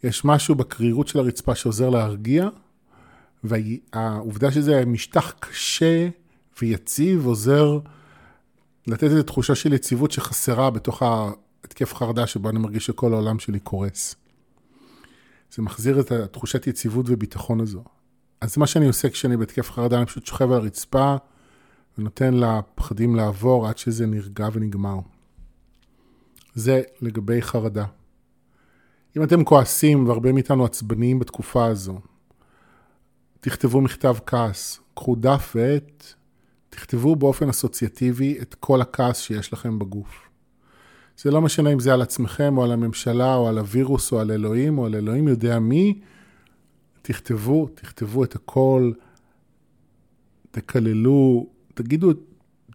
יש 0.05 0.25
משהו 0.25 0.55
בקרירות 0.55 1.09
של 1.09 1.19
הרצפה 1.19 1.55
שעוזר 1.55 1.91
להרגיע, 1.91 2.49
והעובדה 3.45 4.53
שזה 4.53 4.85
משטח 4.87 5.35
קשה 5.41 6.09
ויציב 6.63 7.27
עוזר 7.27 7.79
לתת 8.87 9.03
איזו 9.03 9.23
תחושה 9.23 9.55
של 9.55 9.73
יציבות 9.73 10.11
שחסרה 10.11 10.71
בתוך 10.71 11.03
ההתקף 11.03 11.95
חרדה 11.95 12.27
שבו 12.27 12.51
אני 12.51 12.59
מרגיש 12.59 12.87
שכל 12.87 13.13
העולם 13.13 13.39
שלי 13.39 13.61
קורס. 13.61 14.15
זה 15.55 15.63
מחזיר 15.63 16.01
את 16.01 16.13
התחושת 16.13 16.67
יציבות 16.67 17.07
וביטחון 17.09 17.61
הזו. 17.61 17.85
אז 18.41 18.59
מה 18.59 18.67
שאני 18.67 18.87
עושה 18.87 19.09
כשאני 19.09 19.37
בהתקף 19.37 19.71
חרדה, 19.71 19.99
אני 19.99 20.07
פשוט 20.07 20.27
שוכב 20.27 20.53
על 20.53 20.53
הרצפה 20.53 21.17
ונותן 21.99 22.35
לפחדים 22.35 23.17
לעבור 23.17 23.69
עד 23.69 23.79
שזה 23.79 24.07
נרגע 24.07 24.49
ונגמר. 24.53 24.99
זה 26.55 26.83
לגבי 27.01 27.43
חרדה. 27.43 27.85
אם 29.17 29.23
אתם 29.23 29.45
כועסים, 29.45 30.09
והרבה 30.09 30.33
מאיתנו 30.33 30.65
עצבניים 30.65 31.19
בתקופה 31.19 31.67
הזו, 31.67 31.99
תכתבו 33.41 33.81
מכתב 33.81 34.17
כעס, 34.27 34.81
קחו 34.95 35.17
דף 35.17 35.53
ועט, 35.55 36.15
תכתבו 36.71 37.17
באופן 37.17 37.49
אסוציאטיבי 37.49 38.39
את 38.43 38.55
כל 38.55 38.81
הכעס 38.81 39.21
שיש 39.21 39.53
לכם 39.53 39.79
בגוף. 39.79 40.29
זה 41.19 41.31
לא 41.31 41.41
משנה 41.41 41.73
אם 41.73 41.81
זה 41.81 41.95
על 41.95 42.03
עצמכם, 42.03 42.59
או 42.59 42.65
על 42.65 42.73
הממשלה, 42.73 43.35
או 43.35 43.49
על 43.49 43.59
הווירוס, 43.59 44.13
או 44.13 44.21
על 44.21 44.31
אלוהים, 44.31 44.79
או 44.79 44.87
על 44.87 44.95
אלוהים 44.95 45.29
יודע 45.29 45.59
מי, 45.59 46.01
תכתבו, 47.03 47.69
תכתבו 47.75 48.25
את 48.25 48.35
הכל, 48.35 48.93
תקללו, 50.51 51.47
תגידו, 51.77 52.13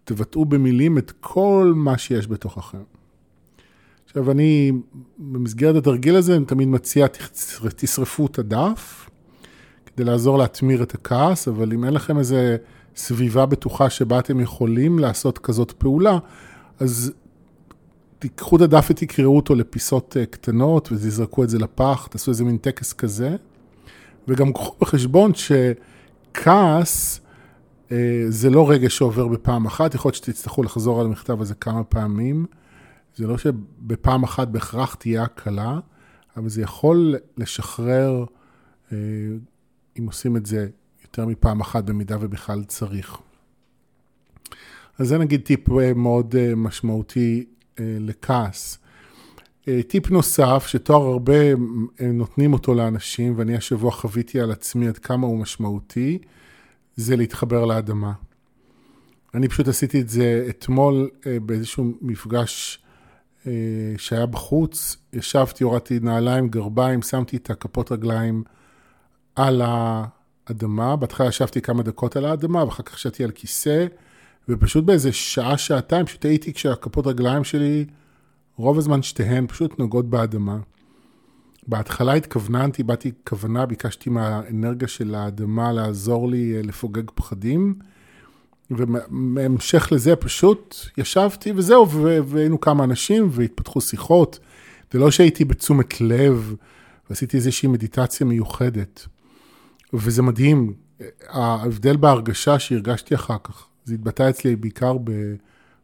תבטאו 0.04 0.46
במילים 0.46 0.98
את 0.98 1.12
כל 1.20 1.74
מה 1.76 1.98
שיש 1.98 2.28
בתוככם. 2.28 2.84
עכשיו, 4.06 4.32
אני, 4.32 4.72
במסגרת 5.18 5.76
התרגיל 5.76 6.16
הזה, 6.16 6.36
אני 6.36 6.46
תמיד 6.46 6.68
מציע, 6.68 7.08
תשרפו 7.76 8.26
את 8.26 8.40
הדף, 8.40 9.10
כדי 9.86 10.04
לעזור 10.04 10.38
להתמיר 10.38 10.84
את 10.84 10.94
הכעס, 10.94 11.48
אבל 11.48 11.74
אם 11.74 11.86
אין 11.86 11.94
לכם 11.94 12.20
איזה 12.20 12.58
סביבה 12.96 13.46
בטוחה 13.46 13.90
שבה 13.90 14.20
אתם 14.20 14.40
יכולים 14.40 15.00
לעשות 15.00 15.38
כזאת 15.38 15.72
פעולה, 15.72 16.18
אז 16.80 17.12
תיקחו 18.20 18.56
את 18.56 18.62
הדף 18.62 18.88
ותקראו 18.90 19.36
אותו 19.36 19.56
לפיסות 19.56 20.18
אה, 20.18 20.26
קטנות 20.26 20.92
ותזרקו 20.92 21.44
את 21.44 21.50
זה 21.50 21.60
לפח, 21.60 22.08
תעשו 22.12 22.32
איזה 22.32 22.44
מין 22.44 22.58
טקס 22.58 22.94
כזה. 22.94 23.36
וגם 24.28 24.54
קחו 24.54 24.76
בחשבון 24.80 25.32
שכעס 25.36 27.22
זה 28.30 28.50
לא 28.50 28.70
רגע 28.70 28.90
שעובר 28.90 29.28
בפעם 29.28 29.66
אחת, 29.66 29.96
יכול 29.96 30.10
להיות 30.10 30.16
שתצטרכו 30.16 30.64
לחזור 30.64 31.00
על 31.00 31.06
המכתב 31.06 31.42
הזה 31.42 31.56
כמה 31.56 31.84
פעמים. 31.84 32.46
זה 33.16 33.28
לא 33.28 33.38
שבפעם 33.38 34.24
אחת 34.24 34.48
בהכרח 34.48 34.96
תהיה 34.96 35.24
הקלה, 35.24 35.80
אבל 36.38 36.50
זה 36.50 36.62
יכול 36.62 37.16
לשחרר, 37.38 38.26
אה, 38.92 38.98
אם 40.00 40.06
עושים 40.06 40.38
את 40.38 40.46
זה 40.46 40.68
יותר 41.04 41.26
מפעם 41.26 41.62
אחת, 41.62 41.84
במידה 41.84 42.18
ובכלל 42.20 42.64
צריך. 42.64 43.18
אז 45.00 45.08
זה 45.08 45.18
נגיד 45.18 45.42
טיפ 45.42 45.70
מאוד 45.96 46.36
משמעותי 46.56 47.46
לכעס. 47.80 48.78
טיפ 49.88 50.12
נוסף, 50.12 50.66
שתואר 50.68 51.02
הרבה 51.02 51.34
נותנים 52.14 52.54
אותו 52.54 52.74
לאנשים, 52.74 53.34
ואני 53.38 53.56
השבוע 53.56 53.92
חוויתי 53.92 54.42
על 54.42 54.52
עצמי 54.52 54.88
עד 54.88 54.98
כמה 54.98 55.28
הוא 55.28 55.40
משמעותי, 55.40 56.20
זה 56.96 57.16
להתחבר 57.16 57.66
לאדמה. 57.66 58.14
אני 59.34 59.48
פשוט 59.48 59.68
עשיתי 59.68 60.02
את 60.02 60.10
זה 60.10 60.46
אתמול 60.50 61.10
באיזשהו 61.46 61.94
מפגש 62.02 62.84
שהיה 63.98 64.26
בחוץ, 64.26 64.98
ישבתי, 65.14 65.64
הורדתי 65.64 66.00
נעליים, 66.00 66.50
גרביים, 66.50 67.02
שמתי 67.02 67.38
את 67.38 67.50
הכפות 67.50 67.92
רגליים 67.92 68.44
על 69.36 69.62
האדמה, 69.66 70.96
בהתחלה 70.96 71.28
ישבתי 71.28 71.62
כמה 71.62 71.84
דקות 71.84 72.16
על 72.16 72.26
האדמה, 72.26 72.66
ואחר 72.66 72.84
כך 72.84 72.96
ישבתי 72.96 73.24
על 73.24 73.32
כיסא, 73.32 73.86
ופשוט 74.50 74.86
באיזה 74.86 75.14
שעה, 75.14 75.58
שעתיים, 75.58 76.06
פשוט 76.06 76.26
הייתי 76.26 76.54
כשהכפות 76.54 77.08
רגליים 77.08 77.44
שלי, 77.44 77.86
רוב 78.56 78.78
הזמן 78.78 79.02
שתיהן 79.04 79.48
פשוט 79.48 79.80
נוגעות 79.80 80.10
באדמה. 80.10 80.58
בהתחלה 81.68 82.14
התכווננתי, 82.14 82.84
באתי 82.84 83.12
כוונה, 83.28 83.66
ביקשתי 83.66 84.10
מהאנרגיה 84.10 84.88
של 84.88 85.16
האדמה 85.16 85.72
לעזור 85.72 86.30
לי 86.30 86.56
אה, 86.56 86.62
לפוגג 86.62 87.12
פחדים, 87.16 87.76
ובהמשך 88.72 89.92
לזה 89.92 90.16
פשוט 90.16 90.76
ישבתי 90.98 91.52
וזהו, 91.56 91.90
והיינו 92.28 92.62
כמה 92.62 92.84
אנשים 92.84 93.28
והתפתחו 93.32 93.82
שיחות. 93.82 94.40
זה 94.92 95.00
לא 95.00 95.12
שהייתי 95.12 95.46
בתשומת 95.46 96.02
לב 96.02 96.56
ועשיתי 97.10 97.38
איזושהי 97.38 97.70
מדיטציה 97.70 98.26
מיוחדת. 98.26 99.08
וזה 99.94 100.22
מדהים, 100.22 100.74
ההבדל 101.30 101.98
בהרגשה 101.98 102.60
שהרגשתי 102.60 103.16
אחר 103.16 103.38
כך. 103.44 103.68
זה 103.86 103.94
התבטא 103.94 104.30
אצלי 104.30 104.56
בעיקר 104.56 104.98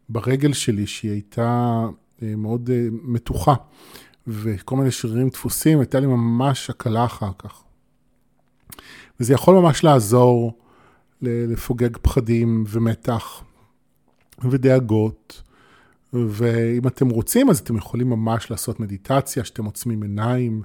ברגל 0.09 0.53
שלי, 0.53 0.87
שהיא 0.87 1.11
הייתה 1.11 1.85
אה, 2.23 2.33
מאוד 2.35 2.69
אה, 2.73 2.87
מתוחה, 2.91 3.53
וכל 4.27 4.75
מיני 4.75 4.91
שרירים 4.91 5.29
דפוסים, 5.29 5.79
הייתה 5.79 5.99
לי 5.99 6.07
ממש 6.07 6.69
הקלה 6.69 7.05
אחר 7.05 7.31
כך. 7.37 7.63
וזה 9.19 9.33
יכול 9.33 9.55
ממש 9.55 9.83
לעזור 9.83 10.57
לפוגג 11.21 11.97
פחדים 12.01 12.63
ומתח 12.67 13.43
ודאגות. 14.43 15.41
ואם 16.13 16.87
אתם 16.87 17.09
רוצים, 17.09 17.49
אז 17.49 17.59
אתם 17.59 17.77
יכולים 17.77 18.09
ממש 18.09 18.51
לעשות 18.51 18.79
מדיטציה, 18.79 19.43
שאתם 19.43 19.65
עוצמים 19.65 20.01
עיניים, 20.01 20.61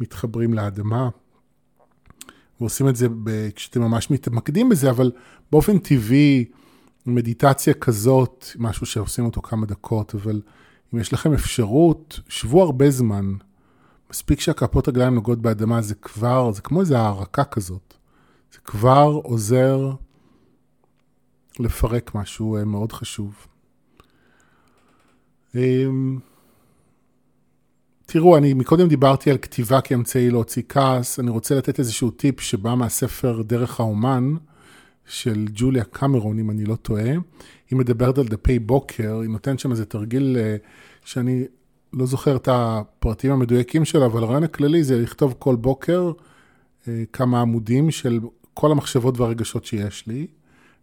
מתחברים 0.00 0.54
לאדמה. 0.54 1.08
ועושים 2.60 2.88
את 2.88 2.96
זה 2.96 3.08
כשאתם 3.54 3.82
ממש 3.82 4.10
מתמקדים 4.10 4.68
בזה, 4.68 4.90
אבל 4.90 5.12
באופן 5.52 5.78
טבעי, 5.78 6.44
מדיטציה 7.06 7.74
כזאת, 7.74 8.46
משהו 8.58 8.86
שעושים 8.86 9.24
אותו 9.24 9.42
כמה 9.42 9.66
דקות, 9.66 10.14
אבל 10.14 10.40
אם 10.94 10.98
יש 10.98 11.12
לכם 11.12 11.32
אפשרות, 11.32 12.20
שבו 12.28 12.62
הרבה 12.62 12.90
זמן. 12.90 13.34
מספיק 14.10 14.40
שהכפות 14.40 14.88
רגליים 14.88 15.14
נוגעות 15.14 15.38
באדמה, 15.38 15.82
זה 15.82 15.94
כבר, 15.94 16.52
זה 16.52 16.62
כמו 16.62 16.80
איזו 16.80 16.96
הערקה 16.96 17.44
כזאת. 17.44 17.94
זה 18.52 18.58
כבר 18.64 19.20
עוזר 19.22 19.92
לפרק 21.58 22.14
משהו 22.14 22.56
אה, 22.56 22.64
מאוד 22.64 22.92
חשוב. 22.92 23.46
אמ, 25.54 26.18
תראו, 28.06 28.36
אני 28.36 28.54
מקודם 28.54 28.88
דיברתי 28.88 29.30
על 29.30 29.38
כתיבה 29.38 29.80
כאמצעי 29.80 30.30
להוציא 30.30 30.62
כעס, 30.68 31.20
אני 31.20 31.30
רוצה 31.30 31.54
לתת 31.54 31.78
איזשהו 31.78 32.10
טיפ 32.10 32.40
שבא 32.40 32.74
מהספר 32.74 33.42
דרך 33.42 33.80
האומן, 33.80 34.34
של 35.06 35.46
ג'וליה 35.54 35.84
קמרון, 35.84 36.38
אם 36.38 36.50
אני 36.50 36.64
לא 36.64 36.76
טועה. 36.76 37.10
היא 37.70 37.78
מדברת 37.78 38.18
על 38.18 38.28
דפי 38.28 38.58
בוקר, 38.58 39.20
היא 39.20 39.30
נותנת 39.30 39.58
שם 39.58 39.70
איזה 39.70 39.84
תרגיל 39.84 40.36
אה, 40.40 40.56
שאני 41.04 41.44
לא 41.92 42.06
זוכר 42.06 42.36
את 42.36 42.48
הפרטים 42.52 43.32
המדויקים 43.32 43.84
שלו, 43.84 44.06
אבל 44.06 44.22
הרעיון 44.22 44.44
הכללי 44.44 44.84
זה 44.84 45.00
לכתוב 45.00 45.34
כל 45.38 45.56
בוקר 45.56 46.12
אה, 46.88 47.02
כמה 47.12 47.40
עמודים 47.40 47.90
של 47.90 48.20
כל 48.54 48.70
המחשבות 48.70 49.20
והרגשות 49.20 49.64
שיש 49.64 50.06
לי. 50.06 50.26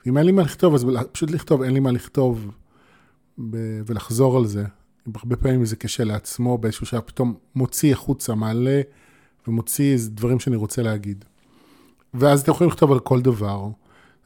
ואם 0.06 0.18
אין 0.18 0.26
לי 0.26 0.32
מה 0.32 0.42
לכתוב, 0.42 0.76
אז 0.76 0.86
פשוט 1.12 1.32
לכתוב, 1.32 1.62
אין 1.62 1.74
לי 1.74 1.80
מה 1.80 1.92
לכתוב, 1.92 2.52
ולחזור 3.86 4.38
על 4.38 4.46
זה. 4.46 4.66
הרבה 5.16 5.36
פעמים 5.36 5.66
זה 5.66 5.76
קשה 5.76 6.04
לעצמו, 6.04 6.58
באיזשהו 6.58 6.86
שעה 6.86 7.02
פתאום 7.02 7.36
מוציא 7.56 7.94
החוצה, 7.94 8.36
מעלה 8.36 8.82
ומוציא 9.48 9.98
דברים 10.08 10.40
שאני 10.40 10.56
רוצה 10.56 10.82
להגיד. 10.82 11.26
ואז 12.14 12.42
אתם 12.42 12.52
יכולים 12.52 12.72
לכתוב 12.72 12.92
על 12.92 13.00
כל 13.00 13.22
דבר. 13.22 13.68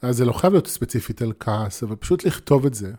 אז 0.06 0.18
זה 0.18 0.26
לא 0.26 0.34
חייב 0.34 0.54
להיות 0.54 0.68
ספציפית 0.68 1.22
על 1.22 1.34
כעס, 1.40 1.84
אבל 1.84 1.96
פשוט 1.96 2.26
לכתוב 2.26 2.66
את 2.66 2.74
זה. 2.74 2.94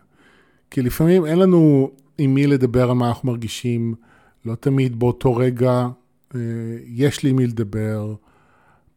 כי 0.71 0.81
לפעמים 0.81 1.25
אין 1.25 1.39
לנו 1.39 1.91
עם 2.17 2.33
מי 2.33 2.47
לדבר 2.47 2.89
על 2.89 2.95
מה 2.95 3.07
אנחנו 3.07 3.29
מרגישים, 3.31 3.95
לא 4.45 4.55
תמיד 4.55 4.99
באותו 4.99 5.35
רגע 5.35 5.87
אה, 6.35 6.39
יש 6.85 7.23
לי 7.23 7.29
עם 7.29 7.35
מי 7.35 7.47
לדבר, 7.47 8.15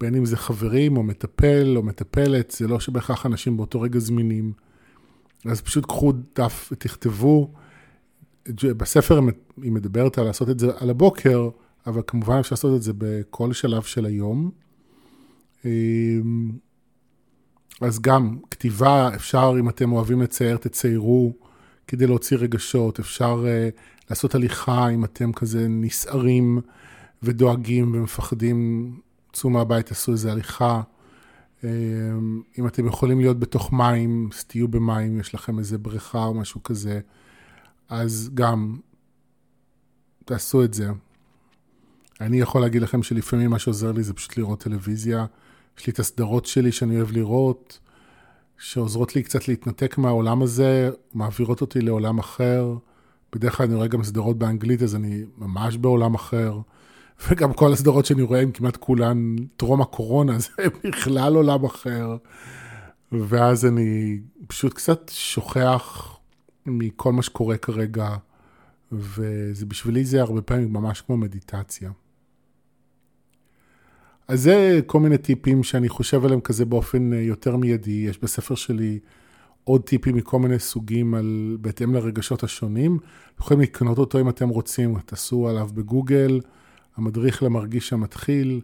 בין 0.01 0.15
אם 0.15 0.25
זה 0.25 0.37
חברים 0.37 0.97
או 0.97 1.03
מטפל 1.03 1.73
או 1.77 1.83
מטפלת, 1.83 2.51
זה 2.51 2.69
לא 2.69 2.81
שבהכרח 2.81 3.27
אנשים 3.27 3.57
באותו 3.57 3.81
רגע 3.81 3.99
זמינים. 3.99 4.53
אז 5.45 5.61
פשוט 5.61 5.87
קחו 5.87 6.13
דף 6.37 6.69
ותכתבו. 6.73 7.53
בספר 8.77 9.21
היא 9.63 9.73
מדברת 9.73 10.19
על 10.19 10.25
לעשות 10.25 10.51
את 10.51 10.59
זה 10.59 10.71
על 10.79 10.91
הבוקר, 10.91 11.49
אבל 11.87 12.03
כמובן 12.07 12.39
אפשר 12.39 12.55
לעשות 12.55 12.77
את 12.77 12.83
זה 12.83 12.93
בכל 12.99 13.53
שלב 13.53 13.83
של 13.83 14.05
היום. 14.07 14.51
אז 17.81 18.01
גם 18.01 18.39
כתיבה, 18.51 19.15
אפשר, 19.15 19.53
אם 19.61 19.69
אתם 19.69 19.93
אוהבים 19.93 20.23
לצייר, 20.23 20.57
תציירו 20.57 21.33
כדי 21.87 22.07
להוציא 22.07 22.37
רגשות. 22.37 22.99
אפשר 22.99 23.45
uh, 23.45 23.81
לעשות 24.11 24.35
הליכה 24.35 24.89
אם 24.89 25.05
אתם 25.05 25.33
כזה 25.33 25.67
נסערים 25.69 26.61
ודואגים 27.23 27.95
ומפחדים, 27.95 28.91
צאו 29.33 29.51
מהבית, 29.51 29.87
תעשו 29.87 30.13
איזה 30.13 30.33
הליכה. 30.33 30.83
Um, 31.61 31.65
אם 32.59 32.67
אתם 32.67 32.87
יכולים 32.87 33.21
להיות 33.21 33.39
בתוך 33.39 33.73
מים, 33.73 34.29
אז 34.33 34.45
תהיו 34.45 34.69
במים, 34.69 35.21
יש 35.21 35.35
לכם 35.35 35.59
איזה 35.59 35.79
בריכה 35.79 36.25
או 36.25 36.35
משהו 36.35 36.63
כזה, 36.63 37.01
אז 37.89 38.31
גם 38.35 38.79
תעשו 40.25 40.65
את 40.65 40.75
זה. 40.75 40.91
אני 42.21 42.41
יכול 42.41 42.61
להגיד 42.61 42.83
לכם 42.83 43.03
שלפעמים 43.03 43.51
מה 43.51 43.59
שעוזר 43.59 43.93
לי 43.93 44.03
זה 44.03 44.15
פשוט 44.15 44.37
לראות 44.37 44.61
טלוויזיה. 44.61 45.27
יש 45.81 45.87
לי 45.87 45.93
את 45.93 45.99
הסדרות 45.99 46.47
שלי 46.47 46.73
שאני 46.73 46.97
אוהב 46.97 47.13
לראות, 47.13 47.79
שעוזרות 48.59 49.17
לי 49.17 49.23
קצת 49.23 49.49
להתנתק 49.49 49.99
מהעולם 49.99 50.43
הזה, 50.43 50.91
מעבירות 51.15 51.61
אותי 51.61 51.81
לעולם 51.81 52.19
אחר. 52.19 52.75
בדרך 53.33 53.57
כלל 53.57 53.67
אני 53.67 53.75
רואה 53.75 53.87
גם 53.87 54.05
סדרות 54.05 54.39
באנגלית, 54.39 54.83
אז 54.83 54.95
אני 54.97 55.25
ממש 55.39 55.77
בעולם 55.77 56.15
אחר. 56.15 56.61
וגם 57.29 57.53
כל 57.53 57.73
הסדרות 57.73 58.07
שאני 58.07 58.23
רואה, 58.23 58.41
הן 58.41 58.51
כמעט 58.53 58.77
כולן 58.77 59.37
טרום 59.57 59.81
הקורונה, 59.81 60.39
זה 60.45 60.63
בכלל 60.85 61.35
עולם 61.35 61.65
אחר. 61.65 62.17
ואז 63.13 63.67
אני 63.67 64.21
פשוט 64.47 64.75
קצת 64.75 65.11
שוכח 65.15 66.17
מכל 66.67 67.13
מה 67.13 67.23
שקורה 67.23 67.57
כרגע, 67.57 68.17
ובשבילי 68.93 70.05
זה 70.05 70.21
הרבה 70.21 70.43
פעמים 70.43 70.73
ממש 70.73 71.01
כמו 71.01 71.17
מדיטציה. 71.17 71.91
אז 74.31 74.43
זה 74.43 74.81
כל 74.87 75.01
מיני 75.01 75.19
טיפים 75.19 75.63
שאני 75.63 75.89
חושב 75.89 76.25
עליהם 76.25 76.41
כזה 76.41 76.65
באופן 76.65 77.13
אה, 77.13 77.21
יותר 77.21 77.57
מיידי. 77.57 77.91
יש 77.91 78.19
בספר 78.19 78.55
שלי 78.55 78.99
עוד 79.65 79.83
טיפים 79.83 80.17
מכל 80.17 80.39
מיני 80.39 80.59
סוגים 80.59 81.15
על, 81.15 81.57
בהתאם 81.61 81.95
לרגשות 81.95 82.43
השונים. 82.43 82.99
יכולים 83.41 83.61
לקנות 83.61 83.99
אותו 83.99 84.21
אם 84.21 84.29
אתם 84.29 84.49
רוצים, 84.49 84.99
תעשו 84.99 85.49
עליו 85.49 85.69
בגוגל, 85.75 86.41
המדריך 86.97 87.43
למרגיש 87.43 87.93
המתחיל. 87.93 88.61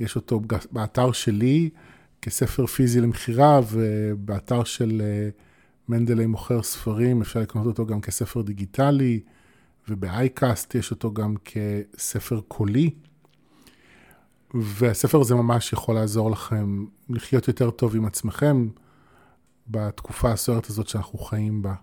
יש 0.00 0.16
אותו 0.16 0.40
באתר 0.72 1.12
שלי 1.12 1.70
כספר 2.22 2.66
פיזי 2.66 3.00
למכירה, 3.00 3.60
ובאתר 3.70 4.64
של 4.64 5.02
אה, 5.04 5.28
מנדלי 5.88 6.26
מוכר 6.26 6.62
ספרים 6.62 7.20
אפשר 7.20 7.40
לקנות 7.40 7.66
אותו 7.66 7.86
גם 7.86 8.00
כספר 8.00 8.42
דיגיטלי, 8.42 9.20
ובאייקאסט 9.88 10.74
יש 10.74 10.90
אותו 10.90 11.12
גם 11.12 11.34
כספר 11.44 12.40
קולי. 12.48 12.90
והספר 14.60 15.20
הזה 15.20 15.34
ממש 15.34 15.72
יכול 15.72 15.94
לעזור 15.94 16.30
לכם 16.30 16.84
לחיות 17.08 17.48
יותר 17.48 17.70
טוב 17.70 17.96
עם 17.96 18.04
עצמכם 18.04 18.68
בתקופה 19.68 20.32
הסוערת 20.32 20.66
הזאת 20.66 20.88
שאנחנו 20.88 21.18
חיים 21.18 21.62
בה. 21.62 21.74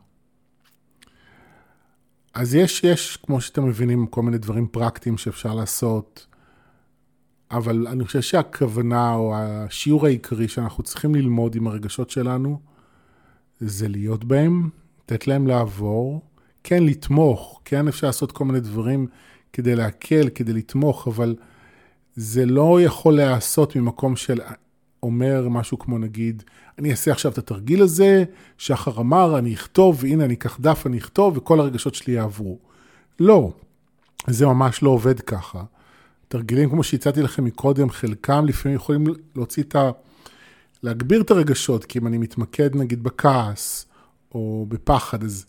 אז 2.33 2.55
יש, 2.55 2.83
יש, 2.83 3.17
כמו 3.17 3.41
שאתם 3.41 3.65
מבינים, 3.65 4.07
כל 4.07 4.21
מיני 4.21 4.37
דברים 4.37 4.67
פרקטיים 4.67 5.17
שאפשר 5.17 5.55
לעשות, 5.55 6.27
אבל 7.51 7.87
אני 7.87 8.05
חושב 8.05 8.21
שהכוונה 8.21 9.15
או 9.15 9.35
השיעור 9.35 10.05
העיקרי 10.05 10.47
שאנחנו 10.47 10.83
צריכים 10.83 11.15
ללמוד 11.15 11.55
עם 11.55 11.67
הרגשות 11.67 12.09
שלנו, 12.09 12.59
זה 13.59 13.87
להיות 13.87 14.23
בהם, 14.23 14.69
לתת 15.03 15.27
להם 15.27 15.47
לעבור, 15.47 16.21
כן 16.63 16.83
לתמוך, 16.83 17.61
כן 17.65 17.87
אפשר 17.87 18.07
לעשות 18.07 18.31
כל 18.31 18.45
מיני 18.45 18.59
דברים 18.59 19.07
כדי 19.53 19.75
להקל, 19.75 20.29
כדי 20.35 20.53
לתמוך, 20.53 21.07
אבל 21.07 21.35
זה 22.15 22.45
לא 22.45 22.81
יכול 22.81 23.15
להיעשות 23.15 23.75
ממקום 23.75 24.15
של 24.15 24.39
אומר 25.03 25.49
משהו 25.49 25.79
כמו 25.79 25.97
נגיד, 25.97 26.43
אני 26.79 26.91
אעשה 26.91 27.11
עכשיו 27.11 27.31
את 27.31 27.37
התרגיל 27.37 27.81
הזה, 27.81 28.23
שחר 28.57 28.99
אמר, 28.99 29.37
אני 29.37 29.53
אכתוב, 29.53 29.97
והנה 30.01 30.25
אני 30.25 30.33
אקח 30.33 30.59
דף, 30.59 30.83
אני 30.85 30.97
אכתוב, 30.97 31.37
וכל 31.37 31.59
הרגשות 31.59 31.95
שלי 31.95 32.13
יעברו. 32.13 32.59
לא, 33.19 33.51
זה 34.27 34.45
ממש 34.45 34.83
לא 34.83 34.89
עובד 34.89 35.19
ככה. 35.19 35.63
תרגילים, 36.27 36.69
כמו 36.69 36.83
שהצעתי 36.83 37.21
לכם 37.21 37.43
מקודם, 37.43 37.89
חלקם 37.89 38.45
לפעמים 38.45 38.75
יכולים 38.75 39.03
להוציא 39.35 39.63
את 39.63 39.75
ה... 39.75 39.91
להגביר 40.83 41.21
את 41.21 41.31
הרגשות, 41.31 41.85
כי 41.85 41.99
אם 41.99 42.07
אני 42.07 42.17
מתמקד 42.17 42.75
נגיד 42.75 43.03
בכעס, 43.03 43.85
או 44.35 44.65
בפחד, 44.69 45.23
אז, 45.23 45.45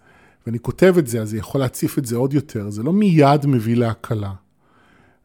ואני 0.47 0.59
כותב 0.59 0.95
את 0.99 1.07
זה, 1.07 1.23
אז 1.23 1.31
זה 1.31 1.39
יכול 1.39 1.61
להציף 1.61 1.99
את 1.99 2.05
זה 2.05 2.17
עוד 2.17 2.35
יותר. 2.35 2.71
זה 2.71 2.83
לא 2.83 2.93
מיד 2.93 3.47
מביא 3.47 3.77
להקלה. 3.77 4.33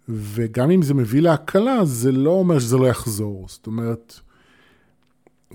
וגם 0.09 0.71
אם 0.71 0.81
זה 0.81 0.93
מביא 0.93 1.21
להקלה, 1.21 1.85
זה 1.85 2.11
לא 2.11 2.29
אומר 2.29 2.59
שזה 2.59 2.77
לא 2.77 2.87
יחזור. 2.87 3.45
זאת 3.49 3.67
אומרת, 3.67 4.19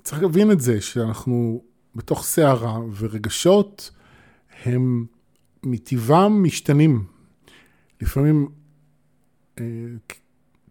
צריך 0.03 0.23
להבין 0.23 0.51
את 0.51 0.61
זה, 0.61 0.81
שאנחנו 0.81 1.63
בתוך 1.95 2.25
סערה, 2.25 2.79
ורגשות 2.99 3.91
הם 4.65 5.07
מטבעם 5.63 6.43
משתנים. 6.43 7.05
לפעמים 8.01 8.49
אה, 9.61 9.65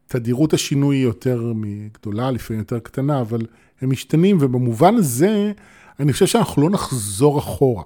תדירות 0.08 0.54
השינוי 0.54 0.96
היא 0.96 1.04
יותר 1.04 1.54
גדולה, 1.93 2.32
לפעמים 2.32 2.60
יותר 2.60 2.80
קטנה, 2.80 3.22
אבל 3.22 3.41
הם 3.82 3.89
משתנים, 3.89 4.38
ובמובן 4.39 4.96
הזה, 4.96 5.52
אני 6.00 6.13
חושב 6.13 6.26
שאנחנו 6.26 6.62
לא 6.62 6.69
נחזור 6.69 7.39
אחורה, 7.39 7.84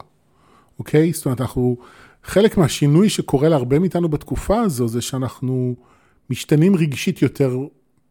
אוקיי? 0.79 1.13
זאת 1.13 1.25
אומרת, 1.25 1.41
אנחנו... 1.41 1.77
חלק 2.27 2.57
מהשינוי 2.57 3.09
שקורה 3.09 3.49
להרבה 3.49 3.79
מאיתנו 3.79 4.09
בתקופה 4.09 4.61
הזו, 4.61 4.87
זה 4.87 5.01
שאנחנו 5.01 5.75
משתנים 6.29 6.75
רגשית 6.75 7.21
יותר 7.21 7.57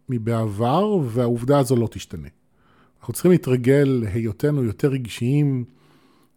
מבעבר, 0.09 0.97
והעובדה 1.05 1.59
הזו 1.59 1.77
לא 1.77 1.89
תשתנה. 1.91 2.29
אנחנו 3.01 3.13
צריכים 3.13 3.31
להתרגל 3.31 4.03
להיותנו 4.03 4.65
יותר 4.65 4.89
רגשיים, 4.89 5.65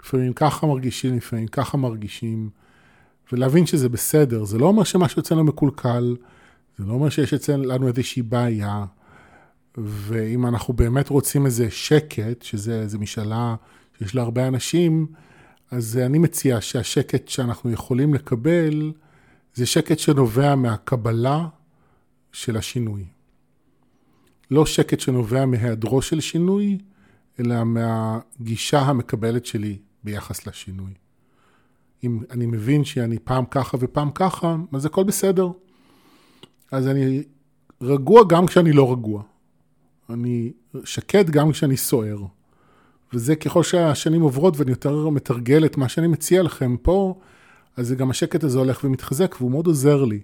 לפעמים 0.04 0.34
ככה 0.34 0.68
מרגישים, 0.68 1.18
לפעמים 1.18 1.48
ככה 1.48 1.78
מרגישים, 1.78 2.50
ולהבין 3.32 3.66
שזה 3.66 3.90
בסדר. 3.90 4.44
זה 4.44 4.58
לא 4.58 4.66
אומר 4.66 4.84
שמשהו 4.84 5.20
אצלנו 5.20 5.44
מקולקל, 5.44 6.16
זה 6.78 6.86
לא 6.86 6.94
אומר 6.94 7.10
שיש 7.10 7.34
אצלנו 7.34 7.88
איזושהי 7.88 8.22
בעיה, 8.22 8.86
ואם 9.78 10.46
אנחנו 10.46 10.74
באמת 10.74 11.10
רוצים 11.10 11.46
איזה 11.46 11.72
שקט, 11.72 12.42
שזה 12.42 12.98
משאלה 13.00 13.56
שיש 13.98 14.16
לה 14.16 14.22
הרבה 14.22 14.48
אנשים, 14.48 15.08
אז 15.72 15.98
אני 15.98 16.20
מציע 16.20 16.62
שהשקט 16.62 17.28
שאנחנו 17.28 17.72
יכולים 17.72 18.14
לקבל, 18.14 18.92
זה 19.54 19.66
שקט 19.66 20.00
שנובע 20.00 20.56
מהקבלה 20.56 21.48
של 22.32 22.58
השינוי. 22.58 23.06
לא 24.52 24.66
שקט 24.66 25.00
שנובע 25.00 25.46
מהיעדרו 25.46 26.02
של 26.02 26.20
שינוי, 26.20 26.78
אלא 27.40 27.64
מהגישה 27.64 28.80
המקבלת 28.80 29.46
שלי 29.46 29.78
ביחס 30.04 30.48
לשינוי. 30.48 30.94
אם 32.04 32.20
אני 32.32 32.46
מבין 32.46 32.84
שאני 32.84 33.20
פעם 33.20 33.46
ככה 33.46 33.78
ופעם 33.80 34.12
ככה, 34.12 34.56
אז 34.74 34.86
הכל 34.86 35.04
בסדר. 35.04 35.50
אז 36.72 36.88
אני 36.88 37.24
רגוע 37.82 38.22
גם 38.30 38.46
כשאני 38.46 38.72
לא 38.72 38.92
רגוע. 38.92 39.24
אני 40.10 40.52
שקט 40.84 41.30
גם 41.30 41.52
כשאני 41.52 41.78
סוער. 41.78 42.18
וזה 43.14 43.36
ככל 43.36 43.64
שהשנים 43.64 44.22
עוברות 44.22 44.58
ואני 44.58 44.72
יותר 44.72 45.10
מתרגל 45.10 45.66
את 45.66 45.78
מה 45.78 45.90
שאני 45.90 46.08
מציע 46.08 46.44
לכם 46.44 46.76
פה, 46.82 47.20
אז 47.78 47.92
גם 47.94 48.10
השקט 48.10 48.44
הזה 48.44 48.60
הולך 48.60 48.84
ומתחזק 48.84 49.36
והוא 49.40 49.52
מאוד 49.52 49.68
עוזר 49.68 50.06
לי 50.06 50.20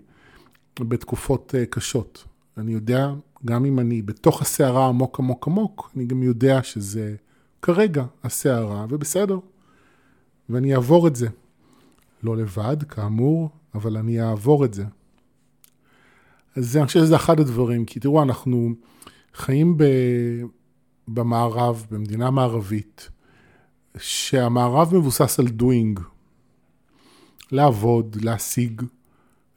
בתקופות 0.79 1.55
אה, 1.57 1.65
קשות. 1.65 2.23
אני 2.57 2.73
יודע 2.73 3.13
גם 3.45 3.65
אם 3.65 3.79
אני 3.79 4.01
בתוך 4.01 4.41
הסערה 4.41 4.87
עמוק 4.87 5.19
עמוק 5.19 5.47
עמוק, 5.47 5.91
אני 5.95 6.05
גם 6.05 6.23
יודע 6.23 6.63
שזה 6.63 7.15
כרגע 7.61 8.05
הסערה, 8.23 8.85
ובסדר. 8.89 9.39
ואני 10.49 10.75
אעבור 10.75 11.07
את 11.07 11.15
זה. 11.15 11.27
לא 12.23 12.37
לבד, 12.37 12.83
כאמור, 12.89 13.49
אבל 13.75 13.97
אני 13.97 14.21
אעבור 14.21 14.65
את 14.65 14.73
זה. 14.73 14.85
אז 16.55 16.77
אני 16.77 16.85
חושב 16.85 16.99
שזה 16.99 17.15
אחד 17.15 17.39
הדברים, 17.39 17.85
כי 17.85 17.99
תראו, 17.99 18.23
אנחנו 18.23 18.73
חיים 19.33 19.77
ב... 19.77 19.83
במערב, 21.07 21.85
במדינה 21.91 22.31
מערבית, 22.31 23.09
שהמערב 23.97 24.95
מבוסס 24.95 25.39
על 25.39 25.47
doing. 25.59 26.01
לעבוד, 27.51 28.17
להשיג, 28.21 28.81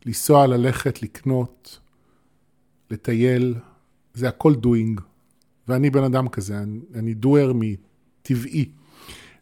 לנסוע, 0.06 0.46
ללכת, 0.46 1.02
לקנות, 1.02 1.80
לטייל, 2.90 3.54
זה 4.14 4.28
הכל 4.28 4.54
doing. 4.62 5.00
ואני 5.68 5.90
בן 5.90 6.04
אדם 6.04 6.28
כזה, 6.28 6.58
אני, 6.58 6.80
אני 6.94 7.14
doer 7.22 7.52
מטבעי. 7.54 8.68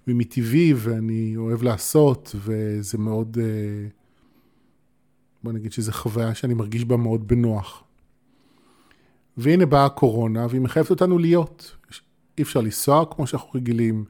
ומטבעי, 0.06 0.72
ואני 0.76 1.36
אוהב 1.36 1.62
לעשות, 1.62 2.34
וזה 2.38 2.98
מאוד, 2.98 3.38
אה, 3.40 3.88
בוא 5.42 5.52
נגיד 5.52 5.72
שזו 5.72 5.92
חוויה 5.92 6.34
שאני 6.34 6.54
מרגיש 6.54 6.84
בה 6.84 6.96
מאוד 6.96 7.28
בנוח. 7.28 7.85
והנה 9.36 9.66
באה 9.66 9.84
הקורונה, 9.84 10.46
והיא 10.50 10.60
מחייבת 10.60 10.90
אותנו 10.90 11.18
להיות. 11.18 11.76
אי 12.38 12.42
אפשר 12.42 12.60
לנסוע 12.60 13.04
כמו 13.10 13.26
שאנחנו 13.26 13.50
רגילים, 13.54 14.04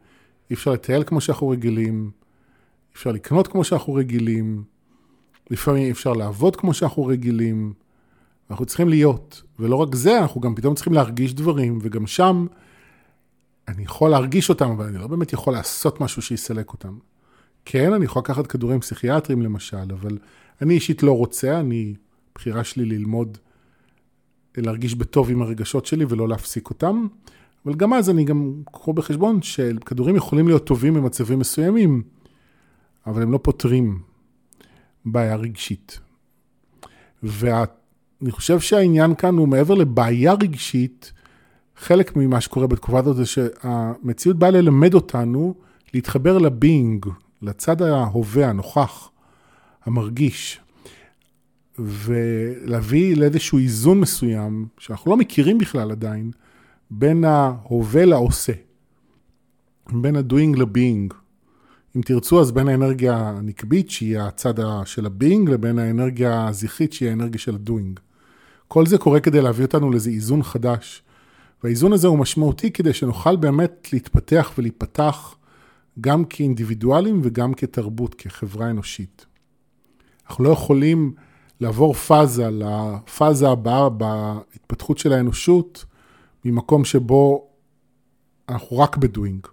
אי 0.51 0.55
אפשר 0.55 0.73
לטייל 0.73 1.05
כמו 1.05 1.21
שאנחנו 1.21 1.49
רגילים, 1.49 2.11
אי 2.91 2.95
אפשר 2.95 3.13
לקנות 3.13 3.47
כמו 3.47 3.65
שאנחנו 3.65 3.95
רגילים, 3.95 4.65
לפעמים 5.51 5.85
אי 5.85 5.91
אפשר 5.91 6.13
לעבוד 6.13 6.57
כמו 6.57 6.75
שאנחנו 6.75 7.07
רגילים. 7.07 7.73
אנחנו 8.51 8.67
צריכים 8.67 8.89
להיות, 8.89 9.43
ולא 9.59 9.77
רק 9.77 9.95
זה, 9.95 10.19
אנחנו 10.21 10.41
גם 10.41 10.55
פתאום 10.55 10.75
צריכים 10.75 10.93
להרגיש 10.93 11.35
דברים, 11.35 11.79
וגם 11.83 12.07
שם 12.07 12.47
אני 13.69 13.83
יכול 13.83 14.11
להרגיש 14.11 14.49
אותם, 14.49 14.71
אבל 14.71 14.87
אני 14.87 14.99
לא 14.99 15.07
באמת 15.07 15.33
יכול 15.33 15.53
לעשות 15.53 16.01
משהו 16.01 16.23
שיסלק 16.23 16.73
אותם. 16.73 16.99
כן, 17.65 17.93
אני 17.93 18.05
יכול 18.05 18.21
לקחת 18.21 18.47
כדורים 18.47 18.81
פסיכיאטריים 18.81 19.43
למשל, 19.43 19.93
אבל 19.93 20.19
אני 20.63 20.75
אישית 20.75 21.03
לא 21.03 21.13
רוצה, 21.13 21.61
אני, 21.61 21.95
בחירה 22.35 22.65
שלי 22.65 22.85
ללמוד 22.85 23.39
להרגיש 24.57 24.95
בטוב 24.95 25.31
עם 25.31 25.43
הרגשות 25.43 25.87
שלי 25.87 26.05
ולא 26.09 26.29
להפסיק 26.29 26.71
אותם. 26.71 27.07
אבל 27.67 27.75
גם 27.75 27.95
אז 27.95 28.11
אני 28.11 28.25
גם 28.25 28.53
קחו 28.73 28.93
בחשבון 28.93 29.43
שכדורים 29.43 30.17
יכולים 30.17 30.49
להיות 30.49 30.67
טובים 30.67 30.95
במצבים 30.95 31.39
מסוימים, 31.39 32.03
אבל 33.07 33.23
הם 33.23 33.33
לא 33.33 33.39
פותרים 33.43 33.99
בעיה 35.05 35.37
רגשית. 35.37 36.01
ואני 37.23 38.31
חושב 38.31 38.61
שהעניין 38.61 39.15
כאן 39.15 39.37
הוא 39.37 39.49
מעבר 39.49 39.75
לבעיה 39.75 40.33
רגשית, 40.33 41.13
חלק 41.77 42.17
ממה 42.17 42.41
שקורה 42.41 42.67
בתקופה 42.67 42.99
הזאת 42.99 43.17
זה 43.17 43.27
שהמציאות 43.27 44.39
באה 44.39 44.51
ללמד 44.51 44.95
אותנו 44.95 45.55
להתחבר 45.95 46.39
לבינג, 46.39 47.07
לצד 47.43 47.83
ההווה, 47.83 48.49
הנוכח, 48.49 49.11
המרגיש, 49.85 50.61
ולהביא 51.79 53.17
לאיזשהו 53.17 53.59
איזון 53.59 54.01
מסוים, 54.01 54.67
שאנחנו 54.79 55.11
לא 55.11 55.17
מכירים 55.17 55.59
בכלל 55.59 55.91
עדיין, 55.91 56.31
בין 56.91 57.25
ההווה 57.25 58.05
לעושה, 58.05 58.53
בין 59.93 60.17
ה-doing 60.17 60.59
ל-being. 60.59 61.15
אם 61.97 62.01
תרצו, 62.01 62.41
אז 62.41 62.53
בין 62.53 62.69
האנרגיה 62.69 63.17
הנקבית, 63.17 63.91
שהיא 63.91 64.19
הצד 64.19 64.55
של 64.85 65.07
ה-being, 65.07 65.51
לבין 65.51 65.79
האנרגיה 65.79 66.49
הזכרית, 66.49 66.93
שהיא 66.93 67.09
האנרגיה 67.09 67.39
של 67.39 67.55
ה-doing. 67.55 68.01
כל 68.69 68.87
זה 68.87 68.99
קורה 68.99 69.21
כדי 69.21 69.41
להביא 69.41 69.65
אותנו 69.65 69.91
לאיזה 69.91 70.11
איזון 70.11 70.43
חדש. 70.43 71.03
והאיזון 71.63 71.93
הזה 71.93 72.09
הוא 72.09 72.19
משמעותי 72.19 72.71
כדי 72.71 72.93
שנוכל 72.93 73.37
באמת 73.37 73.89
להתפתח 73.93 74.53
ולהיפתח 74.59 75.35
גם 76.01 76.25
כאינדיבידואלים 76.25 77.21
וגם 77.25 77.55
כתרבות, 77.55 78.15
כחברה 78.15 78.71
אנושית. 78.71 79.27
אנחנו 80.29 80.45
לא 80.45 80.49
יכולים 80.49 81.13
לעבור 81.61 81.95
פאזה 81.95 82.49
לפאזה 82.51 83.49
הבאה 83.49 83.89
בהתפתחות 83.89 84.99
של 84.99 85.13
האנושות 85.13 85.85
ממקום 86.45 86.85
שבו 86.85 87.49
אנחנו 88.49 88.79
רק 88.79 88.97
בדואינג. 88.97 89.47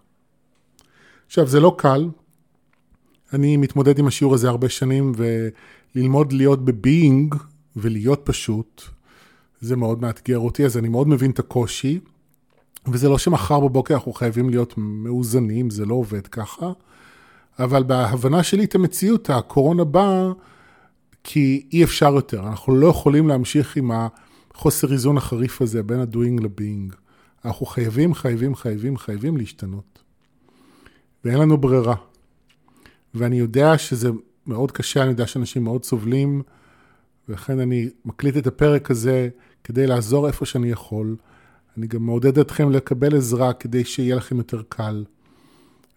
עכשיו, 1.26 1.48
זה 1.48 1.60
לא 1.60 1.76
קל. 1.78 2.10
אני 3.34 3.58
מתמודד 3.58 4.00
עם 4.00 4.08
השיעור 4.08 4.34
הזה 4.34 4.50
הרבה 4.50 4.70
שנים, 4.70 5.12
וללמוד 5.16 6.34
להיות 6.34 6.66
בביינג 6.66 7.36
ולהיות 7.76 8.22
פשוט, 8.24 8.82
זה 9.62 9.76
מאוד 9.76 10.02
מאתגר 10.02 10.40
אותי, 10.40 10.66
אז 10.66 10.78
אני 10.78 10.90
מאוד 10.90 11.08
מבין 11.08 11.32
את 11.32 11.40
הקושי. 11.40 12.00
וזה 12.88 13.10
לא 13.10 13.18
שמחר 13.18 13.60
בבוקר 13.60 13.94
אנחנו 13.94 14.14
חייבים 14.14 14.50
להיות 14.50 14.74
מאוזנים, 14.78 15.70
זה 15.70 15.86
לא 15.86 15.94
עובד 15.94 16.28
ככה. 16.28 16.72
אבל 17.60 17.84
בהבנה 17.84 18.44
שלי 18.44 18.64
את 18.64 18.76
המציאות, 18.76 19.30
הקורונה 19.30 19.84
באה 19.84 20.32
כי 21.24 21.68
אי 21.74 21.84
אפשר 21.84 22.14
יותר. 22.16 22.48
אנחנו 22.48 22.76
לא 22.76 22.88
יכולים 22.88 23.28
להמשיך 23.28 23.78
עם 23.78 23.92
החוסר 24.54 24.94
איזון 24.94 25.18
החריף 25.18 25.62
הזה 25.62 25.84
בין 25.84 26.00
ה-doing 26.00 26.44
ל-being. 26.44 26.96
אנחנו 27.46 27.66
חייבים, 27.66 28.14
חייבים, 28.14 28.56
חייבים, 28.56 28.98
חייבים 28.98 29.38
להשתנות. 29.38 30.04
ואין 31.26 31.38
לנו 31.40 31.58
ברירה. 31.58 31.96
ואני 33.14 33.40
יודע 33.40 33.78
שזה 33.78 34.10
מאוד 34.48 34.72
קשה, 34.72 35.02
אני 35.02 35.10
יודע 35.10 35.28
שאנשים 35.28 35.64
מאוד 35.64 35.84
סובלים, 35.84 36.42
ולכן 37.30 37.60
אני 37.60 37.90
מקליט 38.06 38.38
את 38.38 38.48
הפרק 38.48 38.92
הזה 38.92 39.30
כדי 39.64 39.88
לעזור 39.88 40.28
איפה 40.28 40.46
שאני 40.46 40.72
יכול. 40.72 41.16
אני 41.78 41.88
גם 41.88 42.06
מעודד 42.06 42.40
אתכם 42.40 42.72
לקבל 42.72 43.18
עזרה 43.18 43.54
כדי 43.54 43.86
שיהיה 43.86 44.16
לכם 44.16 44.38
יותר 44.38 44.62
קל. 44.70 45.04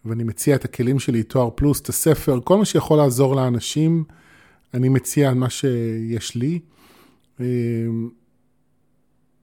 ואני 0.05 0.23
מציע 0.23 0.55
את 0.55 0.65
הכלים 0.65 0.99
שלי, 0.99 1.23
תואר 1.23 1.49
פלוס, 1.55 1.81
את 1.81 1.89
הספר, 1.89 2.39
כל 2.43 2.57
מה 2.57 2.65
שיכול 2.65 2.97
לעזור 2.97 3.35
לאנשים, 3.35 4.03
אני 4.77 4.89
מציע 4.89 5.33
מה 5.33 5.49
שיש 5.49 6.35
לי, 6.35 6.59
אמ, 7.39 8.09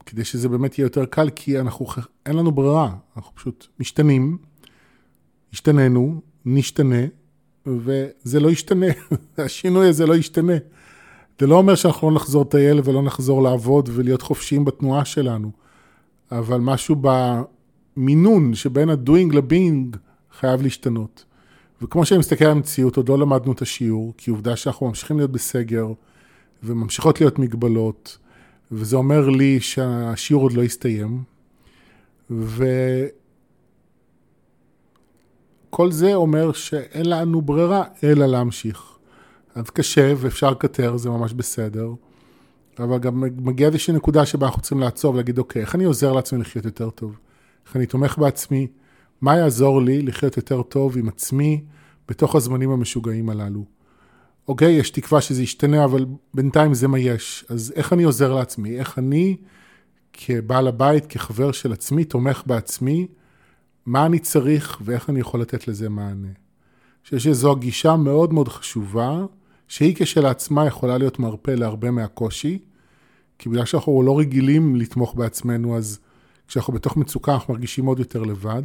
כדי 0.05 0.23
שזה 0.23 0.49
באמת 0.49 0.79
יהיה 0.79 0.85
יותר 0.85 1.05
קל, 1.05 1.29
כי 1.35 1.59
אנחנו, 1.59 1.85
אין 2.25 2.35
לנו 2.35 2.51
ברירה, 2.51 2.95
אנחנו 3.17 3.35
פשוט 3.35 3.67
משתנים, 3.79 4.37
השתננו, 5.53 6.21
נשתנה, 6.45 7.01
וזה 7.67 8.39
לא 8.39 8.49
ישתנה, 8.49 8.85
השינוי 9.37 9.87
הזה 9.87 10.05
לא 10.05 10.15
ישתנה. 10.15 10.53
זה 11.39 11.47
לא 11.47 11.55
אומר 11.55 11.75
שאנחנו 11.75 12.09
לא 12.09 12.15
נחזור 12.15 12.41
לטייל 12.45 12.81
ולא 12.83 13.03
נחזור 13.03 13.43
לעבוד 13.43 13.89
ולהיות 13.93 14.21
חופשיים 14.21 14.65
בתנועה 14.65 15.05
שלנו, 15.05 15.51
אבל 16.31 16.59
משהו 16.59 16.95
במינון 17.01 18.53
שבין 18.53 18.89
ה-doing 18.89 19.35
ל-being 19.35 19.97
חייב 20.39 20.61
להשתנות. 20.61 21.25
וכמו 21.81 22.05
שאני 22.05 22.19
מסתכל 22.19 22.45
על 22.45 22.51
המציאות, 22.51 22.97
עוד 22.97 23.09
לא 23.09 23.19
למדנו 23.19 23.51
את 23.51 23.61
השיעור, 23.61 24.13
כי 24.17 24.31
עובדה 24.31 24.55
שאנחנו 24.55 24.87
ממשיכים 24.87 25.17
להיות 25.17 25.31
בסגר, 25.31 25.87
וממשיכות 26.63 27.21
להיות 27.21 27.39
מגבלות, 27.39 28.17
וזה 28.71 28.95
אומר 28.95 29.29
לי 29.29 29.59
שהשיעור 29.59 30.43
עוד 30.43 30.53
לא 30.53 30.63
הסתיים, 30.63 31.23
וכל 32.29 32.71
זה 35.91 36.13
אומר 36.13 36.51
שאין 36.51 37.09
לנו 37.09 37.41
ברירה 37.41 37.83
אלא 38.03 38.25
להמשיך. 38.25 38.97
אז 39.55 39.69
קשה 39.69 40.13
ואפשר 40.17 40.51
לקטר, 40.51 40.97
זה 40.97 41.09
ממש 41.09 41.33
בסדר. 41.33 41.89
אבל 42.79 42.97
גם 42.97 43.23
מגיעה 43.37 43.67
איזושהי 43.67 43.93
נקודה 43.93 44.25
שבה 44.25 44.47
אנחנו 44.47 44.61
צריכים 44.61 44.79
לעצור 44.79 45.13
ולהגיד, 45.13 45.37
אוקיי, 45.37 45.61
איך 45.61 45.75
אני 45.75 45.83
עוזר 45.83 46.13
לעצמי 46.13 46.39
לחיות 46.39 46.65
יותר 46.65 46.89
טוב? 46.89 47.17
איך 47.67 47.75
אני 47.75 47.85
תומך 47.85 48.17
בעצמי? 48.17 48.67
מה 49.21 49.37
יעזור 49.37 49.81
לי 49.81 50.01
לחיות 50.01 50.37
יותר 50.37 50.61
טוב 50.61 50.97
עם 50.97 51.07
עצמי 51.07 51.63
בתוך 52.09 52.35
הזמנים 52.35 52.71
המשוגעים 52.71 53.29
הללו? 53.29 53.65
אוקיי, 54.47 54.73
יש 54.73 54.89
תקווה 54.89 55.21
שזה 55.21 55.43
ישתנה, 55.43 55.85
אבל 55.85 56.05
בינתיים 56.33 56.73
זה 56.73 56.87
מה 56.87 56.99
יש. 56.99 57.45
אז 57.49 57.73
איך 57.75 57.93
אני 57.93 58.03
עוזר 58.03 58.33
לעצמי? 58.33 58.79
איך 58.79 58.99
אני, 58.99 59.37
כבעל 60.13 60.67
הבית, 60.67 61.05
כחבר 61.05 61.51
של 61.51 61.73
עצמי, 61.73 62.03
תומך 62.03 62.43
בעצמי? 62.45 63.07
מה 63.85 64.05
אני 64.05 64.19
צריך 64.19 64.81
ואיך 64.85 65.09
אני 65.09 65.19
יכול 65.19 65.41
לתת 65.41 65.67
לזה 65.67 65.89
מענה? 65.89 66.27
אני 66.27 67.03
חושב 67.03 67.19
שזו 67.19 67.51
הגישה 67.51 67.95
מאוד 67.95 68.33
מאוד 68.33 68.47
חשובה. 68.47 69.25
שהיא 69.67 69.95
כשלעצמה 69.97 70.65
יכולה 70.67 70.97
להיות 70.97 71.19
מרפא 71.19 71.51
להרבה 71.51 71.91
מהקושי, 71.91 72.59
כי 73.39 73.49
בגלל 73.49 73.65
שאנחנו 73.65 74.03
לא 74.03 74.19
רגילים 74.19 74.75
לתמוך 74.75 75.15
בעצמנו, 75.15 75.77
אז 75.77 75.99
כשאנחנו 76.47 76.73
בתוך 76.73 76.97
מצוקה 76.97 77.33
אנחנו 77.33 77.53
מרגישים 77.53 77.85
עוד 77.85 77.99
יותר 77.99 78.23
לבד. 78.23 78.63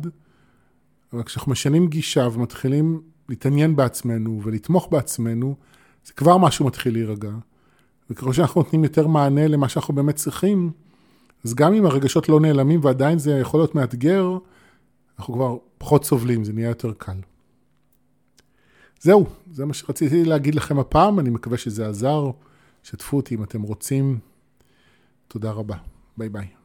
אבל 1.13 1.23
כשאנחנו 1.23 1.53
משנים 1.53 1.87
גישה 1.87 2.29
ומתחילים 2.33 3.03
להתעניין 3.29 3.77
בעצמנו 3.77 4.41
ולתמוך 4.45 4.89
בעצמנו, 4.91 5.57
זה 6.05 6.13
כבר 6.13 6.39
משהו 6.39 6.67
מתחיל 6.67 6.93
להירגע. 6.93 7.31
וככל 8.11 8.33
שאנחנו 8.33 8.63
נותנים 8.63 8.85
יותר 8.85 9.07
מענה 9.07 9.49
למה 9.49 9.69
שאנחנו 9.69 9.95
באמת 9.95 10.17
צריכים, 10.17 10.71
אז 11.45 11.55
גם 11.55 11.75
אם 11.75 11.87
הרגשות 11.87 12.29
לא 12.29 12.41
נעלמים 12.41 12.81
ועדיין 12.83 13.19
זה 13.19 13.39
יכול 13.39 13.61
להיות 13.61 13.75
מאתגר, 13.75 14.39
אנחנו 15.19 15.35
כבר 15.35 15.57
פחות 15.79 16.05
סובלים, 16.05 16.45
זה 16.45 16.53
נהיה 16.53 16.69
יותר 16.69 16.93
קל. 16.99 17.21
זהו, 19.01 19.27
זה 19.53 19.65
מה 19.65 19.75
שרציתי 19.75 20.25
להגיד 20.25 20.55
לכם 20.55 20.79
הפעם, 20.79 21.21
אני 21.21 21.31
מקווה 21.31 21.59
שזה 21.59 21.89
עזר. 21.89 22.31
שתפו 22.83 23.17
אותי 23.17 23.35
אם 23.35 23.43
אתם 23.43 23.63
רוצים. 23.63 24.19
תודה 25.29 25.51
רבה. 25.51 25.77
ביי 26.17 26.29
ביי. 26.29 26.60